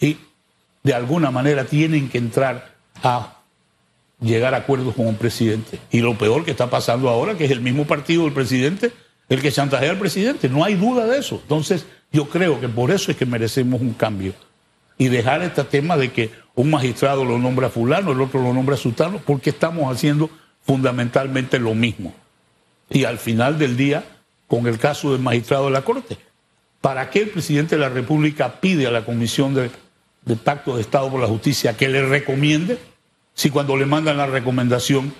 y 0.00 0.18
de 0.82 0.94
alguna 0.94 1.30
manera 1.30 1.64
tienen 1.64 2.08
que 2.08 2.18
entrar 2.18 2.74
a 3.02 3.36
llegar 4.20 4.54
a 4.54 4.58
acuerdos 4.58 4.94
con 4.94 5.06
un 5.06 5.16
presidente. 5.16 5.78
Y 5.90 6.00
lo 6.00 6.16
peor 6.16 6.44
que 6.44 6.50
está 6.50 6.70
pasando 6.70 7.08
ahora, 7.08 7.36
que 7.36 7.44
es 7.44 7.50
el 7.50 7.60
mismo 7.60 7.86
partido 7.86 8.24
del 8.24 8.32
presidente, 8.32 8.92
el 9.28 9.42
que 9.42 9.52
chantajea 9.52 9.90
al 9.90 9.98
presidente. 9.98 10.48
No 10.48 10.64
hay 10.64 10.74
duda 10.74 11.06
de 11.06 11.18
eso. 11.18 11.40
Entonces, 11.42 11.86
yo 12.12 12.28
creo 12.28 12.60
que 12.60 12.68
por 12.68 12.90
eso 12.90 13.10
es 13.10 13.16
que 13.16 13.26
merecemos 13.26 13.80
un 13.80 13.92
cambio. 13.92 14.34
Y 14.98 15.08
dejar 15.08 15.42
este 15.42 15.64
tema 15.64 15.96
de 15.96 16.12
que 16.12 16.30
un 16.54 16.70
magistrado 16.70 17.24
lo 17.24 17.38
nombra 17.38 17.68
fulano, 17.68 18.12
el 18.12 18.20
otro 18.20 18.42
lo 18.42 18.52
nombra 18.54 18.76
sultano, 18.76 19.20
porque 19.24 19.50
estamos 19.50 19.94
haciendo 19.94 20.30
fundamentalmente 20.62 21.58
lo 21.58 21.74
mismo. 21.74 22.14
Y 22.88 23.04
al 23.04 23.18
final 23.18 23.58
del 23.58 23.76
día, 23.76 24.04
con 24.46 24.66
el 24.66 24.78
caso 24.78 25.12
del 25.12 25.20
magistrado 25.20 25.66
de 25.66 25.72
la 25.72 25.82
Corte, 25.82 26.16
¿para 26.80 27.10
qué 27.10 27.22
el 27.22 27.30
presidente 27.30 27.76
de 27.76 27.82
la 27.82 27.88
República 27.88 28.60
pide 28.60 28.86
a 28.86 28.90
la 28.90 29.04
Comisión 29.04 29.54
de, 29.54 29.70
Pacto 30.36 30.76
de 30.76 30.82
Estado 30.82 31.10
por 31.10 31.20
la 31.20 31.26
Justicia 31.26 31.76
que 31.76 31.88
le 31.88 32.04
recomiende? 32.06 32.78
si 33.36 33.50
cuando 33.50 33.76
le 33.76 33.86
mandan 33.86 34.16
la 34.16 34.26
recomendación 34.26 35.12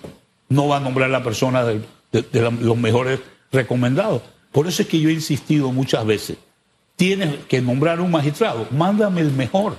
no 0.49 0.67
va 0.67 0.79
a 0.79 0.81
nombrar 0.81 1.11
la 1.11 1.23
persona 1.23 1.65
de, 1.65 1.83
los 2.41 2.77
mejores 2.79 3.21
recomendados. 3.53 4.23
Por 4.53 4.67
eso 4.67 4.83
es 4.83 4.89
que 4.89 4.99
yo 4.99 5.11
he 5.11 5.12
insistido 5.12 5.71
muchas 5.71 6.05
veces, 6.07 6.39
tienes 6.97 7.45
que 7.45 7.61
nombrar 7.61 8.01
un 8.01 8.11
magistrado, 8.11 8.67
mándame 8.71 9.21
el 9.21 9.31
mejor, 9.31 9.77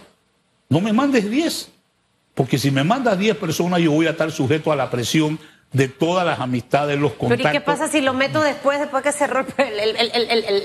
no 0.70 0.80
me 0.80 0.94
mandes 0.94 1.30
10, 1.30 1.70
porque 2.36 2.58
si 2.58 2.72
me 2.72 2.84
mandas 2.84 3.18
10 3.18 3.38
personas 3.38 3.82
yo 3.82 3.92
voy 3.92 4.08
a 4.08 4.12
estar 4.12 4.32
sujeto 4.32 4.72
a 4.72 4.76
la 4.76 4.90
presión 4.90 5.40
de 5.74 5.90
todas 5.90 6.26
las 6.26 6.40
amistades, 6.40 6.98
los 6.98 7.14
contactos. 7.14 7.38
Pero 7.38 7.50
¿y 7.50 7.52
qué 7.52 7.62
pasa 7.62 7.90
si 7.90 8.00
lo 8.02 8.14
meto 8.14 8.42
después, 8.42 8.80
después 8.80 9.04
que 9.04 9.12
cerró 9.12 9.46
el, 9.58 9.98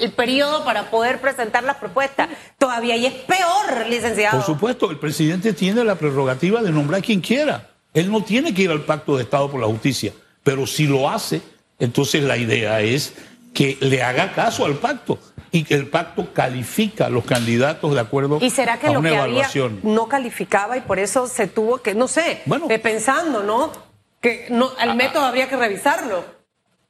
el, 0.01 0.13
periodo 0.13 0.65
para 0.65 0.91
poder 0.91 1.21
presentar 1.21 1.65
las 1.65 1.77
propuestas? 1.77 2.29
Todavía 2.59 2.97
y 2.97 3.07
es 3.07 3.15
peor, 3.15 3.87
licenciado. 3.89 4.37
Por 4.37 4.47
supuesto, 4.47 4.91
el 4.91 4.99
presidente 4.99 5.55
tiene 5.55 5.83
la 5.83 5.97
prerrogativa 5.97 6.63
de 6.63 6.71
nombrar 6.71 7.01
a 7.01 7.03
quien 7.03 7.21
quiera. 7.21 7.71
Él 7.95 8.13
no 8.13 8.23
tiene 8.23 8.55
que 8.55 8.63
ir 8.63 8.71
al 8.71 8.83
pacto 8.83 9.17
de 9.17 9.25
Estado 9.25 9.51
por 9.51 9.61
la 9.61 9.67
justicia, 9.67 10.13
pero 10.45 10.67
si 10.67 10.87
lo 10.87 11.11
hace, 11.11 11.43
entonces 11.79 12.23
la 12.23 12.37
idea 12.37 12.81
es 12.81 13.15
que 13.53 13.77
le 13.81 14.03
haga 14.03 14.33
caso 14.33 14.65
al 14.65 14.77
pacto 14.77 15.19
y 15.53 15.65
que 15.65 15.75
el 15.75 15.87
pacto 15.87 16.33
califica 16.33 17.07
a 17.07 17.11
los 17.11 17.25
candidatos 17.25 17.93
de 17.95 18.01
acuerdo 18.01 18.39
¿Y 18.41 18.51
será 18.51 18.79
que 18.79 18.91
lo 18.91 19.03
que 19.03 19.15
evaluación. 19.15 19.81
no 19.83 20.09
calificaba 20.09 20.77
y 20.79 20.81
por 20.81 20.99
eso 20.99 21.27
se 21.27 21.47
tuvo 21.47 21.79
que, 21.79 21.95
no 21.95 22.09
sé, 22.09 22.41
bueno, 22.47 22.67
eh, 22.71 22.79
pensando, 22.79 23.43
¿no? 23.43 23.71
que 24.23 24.47
no, 24.49 24.71
el 24.81 24.91
ah, 24.91 24.95
método 24.95 25.25
habría 25.25 25.49
que 25.49 25.57
revisarlo. 25.57 26.25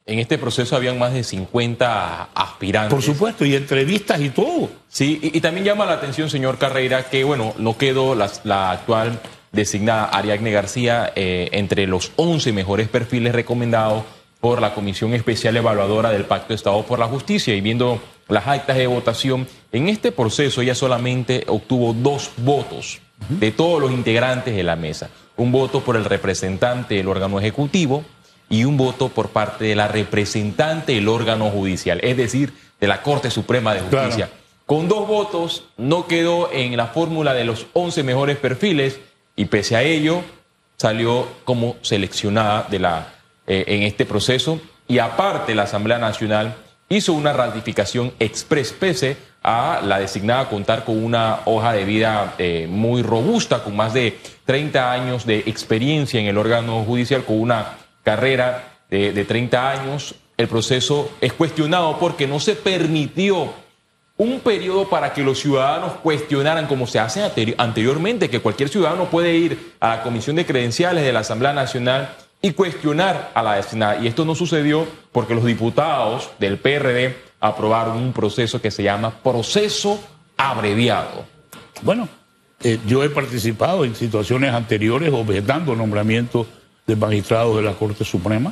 En 0.05 0.19
este 0.19 0.37
proceso 0.37 0.75
habían 0.75 0.99
más 0.99 1.13
de 1.13 1.23
50 1.23 2.29
aspirantes. 2.33 2.93
Por 2.93 3.01
supuesto, 3.01 3.45
y 3.45 3.55
entrevistas 3.55 4.21
y 4.21 4.29
todo. 4.29 4.69
Sí, 4.87 5.19
y, 5.21 5.41
también 5.41 5.65
llama 5.65 5.85
la 5.85 5.93
atención, 5.93 6.29
señor 6.29 6.57
Carreira, 6.57 7.09
que, 7.09 7.23
bueno, 7.23 7.53
no 7.57 7.77
quedó 7.77 8.13
la, 8.13 8.71
actual 8.71 9.19
designada 9.51 10.05
Ariadne 10.05 10.51
García 10.51 11.11
eh, 11.15 11.49
entre 11.53 11.87
los 11.87 12.11
11 12.17 12.51
mejores 12.53 12.87
perfiles 12.89 13.33
recomendados 13.33 14.03
por 14.39 14.61
la 14.61 14.73
Comisión 14.73 15.13
Especial 15.13 15.55
Evaluadora 15.55 16.09
del 16.09 16.25
Pacto 16.25 16.49
de 16.49 16.55
Estado 16.55 16.83
por 16.83 16.99
la 16.99 17.07
Justicia. 17.07 17.55
Y 17.55 17.61
viendo 17.61 18.01
las 18.27 18.47
actas 18.47 18.77
de 18.77 18.87
votación, 18.87 19.47
en 19.71 19.89
este 19.89 20.11
proceso 20.11 20.61
ella 20.61 20.75
solamente 20.75 21.43
obtuvo 21.47 21.93
dos 21.93 22.31
votos 22.37 22.99
de 23.29 23.51
todos 23.51 23.81
los 23.81 23.91
integrantes 23.91 24.55
de 24.55 24.63
la 24.63 24.75
mesa. 24.75 25.09
Un 25.35 25.51
voto 25.51 25.81
por 25.81 25.95
el 25.95 26.05
representante 26.05 26.95
del 26.95 27.07
órgano 27.07 27.39
ejecutivo 27.39 28.03
y 28.49 28.65
un 28.65 28.77
voto 28.77 29.09
por 29.09 29.29
parte 29.29 29.65
de 29.65 29.75
la 29.75 29.87
representante 29.87 30.93
del 30.93 31.07
órgano 31.07 31.49
judicial, 31.49 31.99
es 32.03 32.17
decir, 32.17 32.53
de 32.79 32.87
la 32.87 33.01
Corte 33.01 33.31
Suprema 33.31 33.73
de 33.73 33.81
Justicia. 33.81 34.29
Con 34.65 34.87
dos 34.87 35.07
votos 35.07 35.65
no 35.77 36.07
quedó 36.07 36.51
en 36.51 36.77
la 36.77 36.87
fórmula 36.87 37.33
de 37.33 37.45
los 37.45 37.67
11 37.73 38.03
mejores 38.03 38.37
perfiles 38.37 38.99
y 39.35 39.45
pese 39.45 39.75
a 39.75 39.83
ello 39.83 40.21
salió 40.77 41.27
como 41.43 41.75
seleccionada 41.81 42.67
de 42.69 42.79
la, 42.79 43.13
eh, 43.47 43.65
en 43.67 43.83
este 43.83 44.05
proceso. 44.05 44.59
Y 44.87 44.99
aparte 44.99 45.55
la 45.55 45.63
Asamblea 45.63 45.97
Nacional 45.97 46.55
hizo 46.93 47.13
una 47.13 47.33
ratificación 47.33 48.13
express 48.19 48.71
pese 48.71 49.17
a 49.41 49.81
la 49.83 49.99
designada 49.99 50.49
contar 50.49 50.85
con 50.85 51.03
una 51.03 51.41
hoja 51.45 51.73
de 51.73 51.83
vida 51.83 52.35
eh, 52.37 52.67
muy 52.69 53.01
robusta, 53.01 53.63
con 53.63 53.75
más 53.75 53.93
de 53.93 54.17
30 54.45 54.91
años 54.91 55.25
de 55.25 55.39
experiencia 55.39 56.19
en 56.19 56.27
el 56.27 56.37
órgano 56.37 56.83
judicial, 56.83 57.25
con 57.25 57.41
una 57.41 57.77
carrera 58.03 58.79
de, 58.89 59.11
de 59.11 59.25
30 59.25 59.69
años. 59.69 60.15
El 60.37 60.47
proceso 60.47 61.11
es 61.19 61.33
cuestionado 61.33 61.99
porque 61.99 62.27
no 62.27 62.39
se 62.39 62.55
permitió 62.55 63.53
un 64.17 64.39
periodo 64.39 64.89
para 64.89 65.13
que 65.13 65.23
los 65.23 65.39
ciudadanos 65.39 65.93
cuestionaran, 66.03 66.67
como 66.67 66.87
se 66.87 66.99
hace 66.99 67.23
anteriormente, 67.57 68.29
que 68.29 68.39
cualquier 68.39 68.69
ciudadano 68.69 69.05
puede 69.05 69.35
ir 69.35 69.73
a 69.79 69.89
la 69.89 70.03
Comisión 70.03 70.35
de 70.35 70.45
Credenciales 70.45 71.03
de 71.03 71.11
la 71.11 71.19
Asamblea 71.19 71.53
Nacional 71.53 72.15
y 72.45 72.51
cuestionar 72.51 73.31
a 73.33 73.41
la 73.41 73.55
designada. 73.55 74.03
Y 74.03 74.07
esto 74.07 74.25
no 74.25 74.35
sucedió 74.35 74.85
porque 75.13 75.33
los 75.33 75.45
diputados 75.45 76.29
del 76.39 76.57
PRD 76.57 77.15
aprobaron 77.39 77.95
un 77.97 78.11
proceso 78.11 78.61
que 78.61 78.69
se 78.69 78.83
llama 78.83 79.11
proceso 79.23 80.03
abreviado. 80.35 81.25
Bueno, 81.81 82.09
eh, 82.61 82.79
yo 82.85 83.01
he 83.01 83.09
participado 83.09 83.85
en 83.85 83.95
situaciones 83.95 84.53
anteriores 84.53 85.13
objetando 85.13 85.73
nombramientos 85.73 86.47
de 86.85 86.97
magistrados 86.97 87.55
de 87.55 87.61
la 87.61 87.73
Corte 87.75 88.03
Suprema 88.03 88.51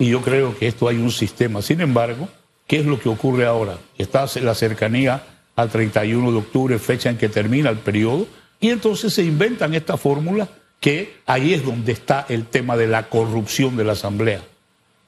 y 0.00 0.10
yo 0.10 0.20
creo 0.20 0.58
que 0.58 0.66
esto 0.66 0.88
hay 0.88 0.96
un 0.96 1.12
sistema. 1.12 1.62
Sin 1.62 1.80
embargo, 1.80 2.28
¿qué 2.66 2.80
es 2.80 2.86
lo 2.86 2.98
que 2.98 3.08
ocurre 3.08 3.46
ahora? 3.46 3.78
Está 3.96 4.26
la 4.42 4.54
cercanía 4.56 5.22
al 5.54 5.70
31 5.70 6.32
de 6.32 6.38
octubre, 6.38 6.78
fecha 6.80 7.08
en 7.08 7.16
que 7.16 7.28
termina 7.28 7.70
el 7.70 7.78
periodo, 7.78 8.26
y 8.60 8.70
entonces 8.70 9.14
se 9.14 9.22
inventan 9.22 9.74
esta 9.74 9.96
fórmula 9.96 10.48
que 10.80 11.20
ahí 11.26 11.54
es 11.54 11.64
donde 11.64 11.92
está 11.92 12.26
el 12.28 12.46
tema 12.46 12.76
de 12.76 12.86
la 12.86 13.08
corrupción 13.08 13.76
de 13.76 13.84
la 13.84 13.92
Asamblea. 13.92 14.42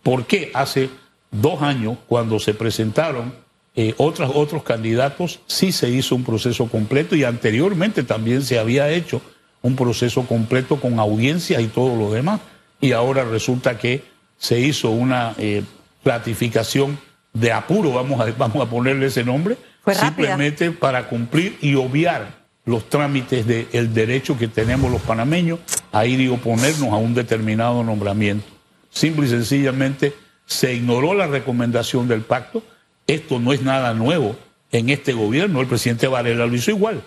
¿Por 0.02 0.26
qué 0.26 0.50
hace 0.54 0.90
dos 1.30 1.62
años, 1.62 1.98
cuando 2.08 2.38
se 2.38 2.54
presentaron 2.54 3.32
eh, 3.76 3.94
otros, 3.98 4.32
otros 4.34 4.62
candidatos, 4.64 5.40
sí 5.46 5.70
se 5.72 5.90
hizo 5.90 6.16
un 6.16 6.24
proceso 6.24 6.66
completo 6.66 7.14
y 7.14 7.24
anteriormente 7.24 8.02
también 8.02 8.42
se 8.42 8.58
había 8.58 8.90
hecho 8.90 9.22
un 9.62 9.76
proceso 9.76 10.26
completo 10.26 10.80
con 10.80 10.98
audiencias 10.98 11.62
y 11.62 11.68
todo 11.68 11.96
lo 11.96 12.10
demás. 12.10 12.40
Y 12.80 12.92
ahora 12.92 13.24
resulta 13.24 13.78
que 13.78 14.02
se 14.38 14.58
hizo 14.58 14.90
una 14.90 15.34
eh, 15.38 15.62
ratificación 16.04 16.98
de 17.32 17.52
apuro, 17.52 17.92
vamos 17.92 18.20
a, 18.20 18.32
vamos 18.38 18.66
a 18.66 18.68
ponerle 18.68 19.06
ese 19.06 19.22
nombre, 19.22 19.56
simplemente 19.92 20.72
para 20.72 21.08
cumplir 21.08 21.58
y 21.60 21.74
obviar 21.74 22.39
los 22.70 22.88
trámites 22.88 23.46
del 23.46 23.92
derecho 23.92 24.38
que 24.38 24.48
tenemos 24.48 24.90
los 24.90 25.02
panameños 25.02 25.58
a 25.92 26.06
ir 26.06 26.20
y 26.20 26.28
oponernos 26.28 26.92
a 26.92 26.96
un 26.96 27.14
determinado 27.14 27.82
nombramiento. 27.82 28.46
Simple 28.90 29.26
y 29.26 29.30
sencillamente 29.30 30.14
se 30.46 30.74
ignoró 30.74 31.14
la 31.14 31.26
recomendación 31.26 32.06
del 32.06 32.22
pacto. 32.22 32.62
Esto 33.06 33.40
no 33.40 33.52
es 33.52 33.62
nada 33.62 33.92
nuevo 33.92 34.36
en 34.70 34.88
este 34.88 35.12
gobierno. 35.12 35.60
El 35.60 35.66
presidente 35.66 36.06
Varela 36.06 36.46
lo 36.46 36.54
hizo 36.54 36.70
igual. 36.70 37.02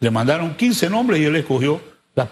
Le 0.00 0.10
mandaron 0.10 0.54
15 0.54 0.90
nombres 0.90 1.20
y 1.20 1.24
él 1.24 1.36
escogió 1.36 1.80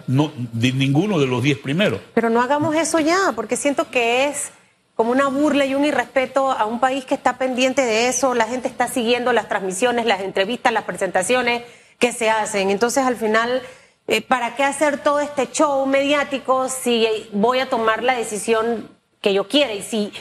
no, 0.06 0.32
ninguno 0.52 1.18
de 1.18 1.26
los 1.26 1.42
diez 1.42 1.58
primeros. 1.58 2.00
Pero 2.14 2.28
no 2.28 2.42
hagamos 2.42 2.74
eso 2.76 3.00
ya, 3.00 3.32
porque 3.34 3.56
siento 3.56 3.90
que 3.90 4.26
es 4.26 4.50
como 4.94 5.12
una 5.12 5.28
burla 5.28 5.64
y 5.64 5.74
un 5.74 5.84
irrespeto 5.84 6.50
a 6.50 6.66
un 6.66 6.80
país 6.80 7.04
que 7.04 7.14
está 7.14 7.38
pendiente 7.38 7.82
de 7.82 8.08
eso. 8.08 8.34
La 8.34 8.46
gente 8.46 8.68
está 8.68 8.88
siguiendo 8.88 9.32
las 9.32 9.48
transmisiones, 9.48 10.04
las 10.04 10.20
entrevistas, 10.20 10.72
las 10.72 10.84
presentaciones 10.84 11.62
que 11.98 12.12
se 12.12 12.30
hacen. 12.30 12.70
Entonces, 12.70 13.04
al 13.04 13.16
final, 13.16 13.62
eh, 14.08 14.22
¿para 14.22 14.54
qué 14.54 14.64
hacer 14.64 15.02
todo 15.02 15.20
este 15.20 15.50
show 15.50 15.84
mediático 15.86 16.68
si 16.68 17.08
voy 17.32 17.60
a 17.60 17.68
tomar 17.68 18.02
la 18.02 18.14
decisión 18.14 18.90
que 19.20 19.34
yo 19.34 19.48
quiera? 19.48 19.72
Y 19.72 19.82
si, 19.82 20.12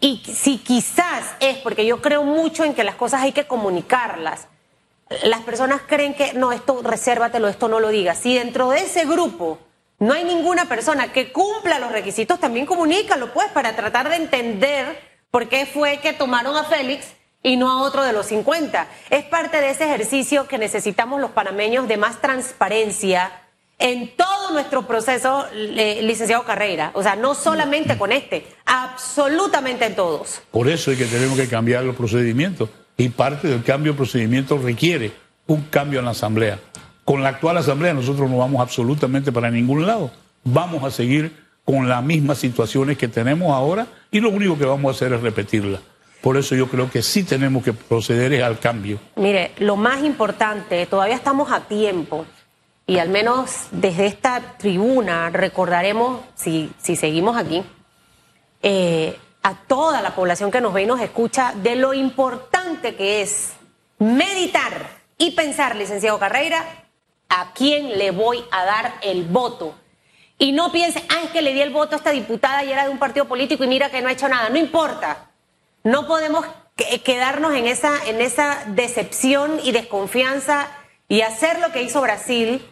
y 0.00 0.22
si 0.24 0.58
quizás 0.58 1.24
es 1.40 1.58
porque 1.58 1.86
yo 1.86 2.02
creo 2.02 2.24
mucho 2.24 2.64
en 2.64 2.74
que 2.74 2.84
las 2.84 2.96
cosas 2.96 3.22
hay 3.22 3.32
que 3.32 3.46
comunicarlas. 3.46 4.48
Las 5.24 5.40
personas 5.42 5.82
creen 5.86 6.14
que 6.14 6.32
no, 6.32 6.52
esto 6.52 6.80
resérvatelo, 6.82 7.48
esto 7.48 7.68
no 7.68 7.80
lo 7.80 7.88
digas. 7.88 8.18
Si 8.18 8.34
dentro 8.34 8.70
de 8.70 8.80
ese 8.80 9.04
grupo 9.04 9.58
no 9.98 10.14
hay 10.14 10.24
ninguna 10.24 10.64
persona 10.64 11.12
que 11.12 11.32
cumpla 11.32 11.78
los 11.78 11.92
requisitos, 11.92 12.40
también 12.40 12.66
comunícalo, 12.66 13.32
pues, 13.32 13.48
para 13.48 13.76
tratar 13.76 14.08
de 14.08 14.16
entender 14.16 14.98
por 15.30 15.48
qué 15.48 15.66
fue 15.66 15.98
que 15.98 16.12
tomaron 16.12 16.56
a 16.56 16.64
Félix 16.64 17.06
y 17.42 17.56
no 17.56 17.70
a 17.70 17.82
otro 17.82 18.02
de 18.04 18.12
los 18.12 18.26
50. 18.26 18.86
Es 19.10 19.24
parte 19.24 19.60
de 19.60 19.70
ese 19.70 19.84
ejercicio 19.84 20.46
que 20.46 20.58
necesitamos 20.58 21.20
los 21.20 21.32
panameños 21.32 21.88
de 21.88 21.96
más 21.96 22.20
transparencia 22.20 23.32
en 23.78 24.14
todo 24.16 24.52
nuestro 24.52 24.86
proceso, 24.86 25.46
eh, 25.52 26.00
licenciado 26.02 26.44
Carreira. 26.44 26.92
O 26.94 27.02
sea, 27.02 27.16
no 27.16 27.34
solamente 27.34 27.98
con 27.98 28.12
este, 28.12 28.46
absolutamente 28.64 29.86
en 29.86 29.96
todos. 29.96 30.40
Por 30.50 30.68
eso 30.68 30.92
es 30.92 30.98
que 30.98 31.06
tenemos 31.06 31.36
que 31.36 31.48
cambiar 31.48 31.84
los 31.84 31.96
procedimientos. 31.96 32.68
Y 32.96 33.08
parte 33.08 33.48
del 33.48 33.64
cambio 33.64 33.92
de 33.92 33.96
procedimientos 33.96 34.62
requiere 34.62 35.12
un 35.46 35.62
cambio 35.62 35.98
en 35.98 36.04
la 36.04 36.12
Asamblea. 36.12 36.60
Con 37.04 37.22
la 37.22 37.30
actual 37.30 37.56
Asamblea 37.56 37.94
nosotros 37.94 38.30
no 38.30 38.38
vamos 38.38 38.60
absolutamente 38.60 39.32
para 39.32 39.50
ningún 39.50 39.86
lado. 39.86 40.12
Vamos 40.44 40.84
a 40.84 40.90
seguir 40.90 41.36
con 41.64 41.88
las 41.88 42.02
mismas 42.04 42.38
situaciones 42.38 42.98
que 42.98 43.08
tenemos 43.08 43.50
ahora 43.50 43.86
y 44.10 44.20
lo 44.20 44.30
único 44.30 44.56
que 44.56 44.64
vamos 44.64 44.94
a 44.94 44.96
hacer 44.96 45.12
es 45.12 45.22
repetirla. 45.22 45.80
Por 46.22 46.36
eso 46.36 46.54
yo 46.54 46.68
creo 46.68 46.88
que 46.88 47.02
sí 47.02 47.24
tenemos 47.24 47.64
que 47.64 47.72
proceder 47.72 48.42
al 48.44 48.60
cambio. 48.60 49.00
Mire, 49.16 49.50
lo 49.58 49.74
más 49.74 50.04
importante, 50.04 50.86
todavía 50.86 51.16
estamos 51.16 51.50
a 51.50 51.62
tiempo 51.62 52.24
y 52.86 52.98
al 52.98 53.08
menos 53.08 53.66
desde 53.72 54.06
esta 54.06 54.56
tribuna 54.56 55.30
recordaremos, 55.30 56.20
si, 56.36 56.70
si 56.78 56.94
seguimos 56.94 57.36
aquí, 57.36 57.64
eh, 58.62 59.18
a 59.42 59.54
toda 59.66 60.00
la 60.00 60.14
población 60.14 60.52
que 60.52 60.60
nos 60.60 60.72
ve 60.72 60.82
y 60.82 60.86
nos 60.86 61.00
escucha 61.00 61.54
de 61.56 61.74
lo 61.74 61.92
importante 61.92 62.94
que 62.94 63.22
es 63.22 63.54
meditar 63.98 65.02
y 65.18 65.32
pensar, 65.32 65.74
licenciado 65.74 66.20
Carreira, 66.20 66.64
a 67.28 67.52
quién 67.52 67.98
le 67.98 68.12
voy 68.12 68.44
a 68.52 68.64
dar 68.64 68.94
el 69.02 69.24
voto. 69.24 69.74
Y 70.38 70.52
no 70.52 70.70
piense, 70.70 71.04
ah, 71.08 71.22
es 71.24 71.30
que 71.30 71.42
le 71.42 71.52
di 71.52 71.60
el 71.60 71.70
voto 71.70 71.96
a 71.96 71.98
esta 71.98 72.10
diputada 72.10 72.62
y 72.62 72.70
era 72.70 72.84
de 72.84 72.90
un 72.90 72.98
partido 72.98 73.26
político 73.26 73.64
y 73.64 73.68
mira 73.68 73.90
que 73.90 74.00
no 74.02 74.08
ha 74.08 74.12
hecho 74.12 74.28
nada. 74.28 74.48
No 74.50 74.58
importa. 74.58 75.31
No 75.84 76.06
podemos 76.06 76.46
quedarnos 77.04 77.54
en 77.54 77.66
esa, 77.66 78.04
en 78.06 78.20
esa 78.20 78.64
decepción 78.68 79.60
y 79.62 79.72
desconfianza 79.72 80.68
y 81.08 81.22
hacer 81.22 81.58
lo 81.58 81.72
que 81.72 81.82
hizo 81.82 82.00
Brasil 82.00 82.62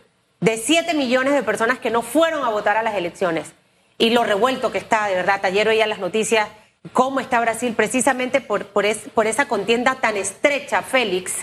de 0.41 0.57
7 0.57 0.95
millones 0.95 1.35
de 1.35 1.43
personas 1.43 1.79
que 1.79 1.91
no 1.91 2.03
fueron 2.03 2.45
a 2.45 2.51
votar 2.51 2.77
a 2.77 2.83
las 2.83 2.95
elecciones. 2.95 3.53
Y 3.99 4.11
lo 4.11 4.25
revuelto 4.25 4.73
que 4.73 4.79
está, 4.79 5.07
de 5.09 5.15
verdad, 5.15 5.45
ayer 5.45 5.69
oía 5.69 5.87
las 5.87 5.99
noticias 5.99 6.49
cómo 6.93 7.21
está 7.21 7.41
Brasil 7.41 7.75
precisamente 7.75 8.41
por, 8.41 8.67
por, 8.67 8.87
por 9.11 9.27
esa 9.27 9.47
contienda 9.47 9.97
tan 9.97 10.17
estrecha, 10.17 10.83
Félix, 10.83 11.35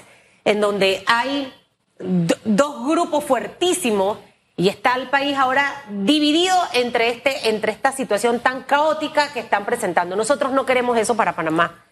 en 0.45 0.59
donde 0.59 1.03
hay 1.05 1.53
dos 1.99 2.87
grupos 2.87 3.23
fuertísimos 3.23 4.17
y 4.59 4.69
está 4.69 4.95
el 4.95 5.07
país 5.09 5.37
ahora 5.37 5.83
dividido 5.87 6.57
entre, 6.73 7.09
este, 7.09 7.49
entre 7.49 7.71
esta 7.71 7.91
situación 7.91 8.39
tan 8.39 8.63
caótica 8.63 9.31
que 9.31 9.39
están 9.39 9.65
presentando. 9.65 10.15
Nosotros 10.15 10.51
no 10.51 10.65
queremos 10.65 10.97
eso 10.97 11.15
para 11.15 11.35
Panamá. 11.35 11.85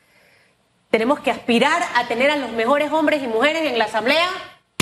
Tenemos 0.90 1.20
que 1.20 1.30
aspirar 1.30 1.84
a 1.96 2.08
tener 2.08 2.32
a 2.32 2.38
los 2.38 2.52
mejores 2.52 2.92
hombres 2.92 3.22
y 3.22 3.28
mujeres 3.28 3.72
en 3.72 3.78
la 3.78 3.86
Asamblea, 3.86 4.28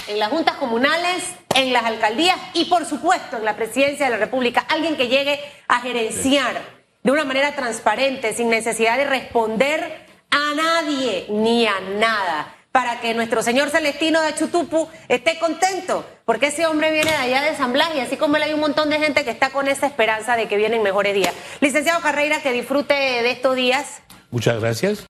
en 0.07 0.17
las 0.17 0.29
juntas 0.29 0.55
comunales, 0.55 1.25
en 1.55 1.73
las 1.73 1.83
alcaldías 1.83 2.37
y 2.53 2.65
por 2.65 2.85
supuesto 2.85 3.35
en 3.35 3.43
la 3.43 3.57
presidencia 3.57 4.05
de 4.05 4.11
la 4.11 4.17
República. 4.17 4.65
Alguien 4.69 4.95
que 4.95 5.09
llegue 5.09 5.41
a 5.67 5.81
gerenciar 5.81 6.61
de 7.03 7.11
una 7.11 7.25
manera 7.25 7.53
transparente, 7.53 8.33
sin 8.33 8.49
necesidad 8.49 8.97
de 8.97 9.05
responder 9.05 10.05
a 10.31 10.55
nadie 10.55 11.25
ni 11.29 11.67
a 11.67 11.81
nada 11.81 12.55
para 12.71 13.01
que 13.01 13.13
nuestro 13.13 13.43
señor 13.43 13.69
Celestino 13.69 14.21
de 14.21 14.35
Chutupu 14.35 14.87
esté 15.09 15.37
contento, 15.37 16.05
porque 16.25 16.47
ese 16.47 16.65
hombre 16.65 16.91
viene 16.91 17.11
de 17.11 17.17
allá 17.17 17.41
de 17.41 17.55
San 17.55 17.73
Blas 17.73 17.89
y 17.95 17.99
así 17.99 18.17
como 18.17 18.37
él 18.37 18.43
hay 18.43 18.53
un 18.53 18.59
montón 18.59 18.89
de 18.89 18.99
gente 18.99 19.23
que 19.23 19.31
está 19.31 19.49
con 19.49 19.67
esa 19.67 19.87
esperanza 19.87 20.35
de 20.35 20.47
que 20.47 20.57
vienen 20.57 20.83
mejores 20.83 21.13
días. 21.13 21.33
Licenciado 21.61 22.01
Carreira, 22.01 22.41
que 22.41 22.51
disfrute 22.51 22.93
de 22.93 23.31
estos 23.31 23.55
días. 23.55 24.01
Muchas 24.31 24.59
gracias. 24.59 25.05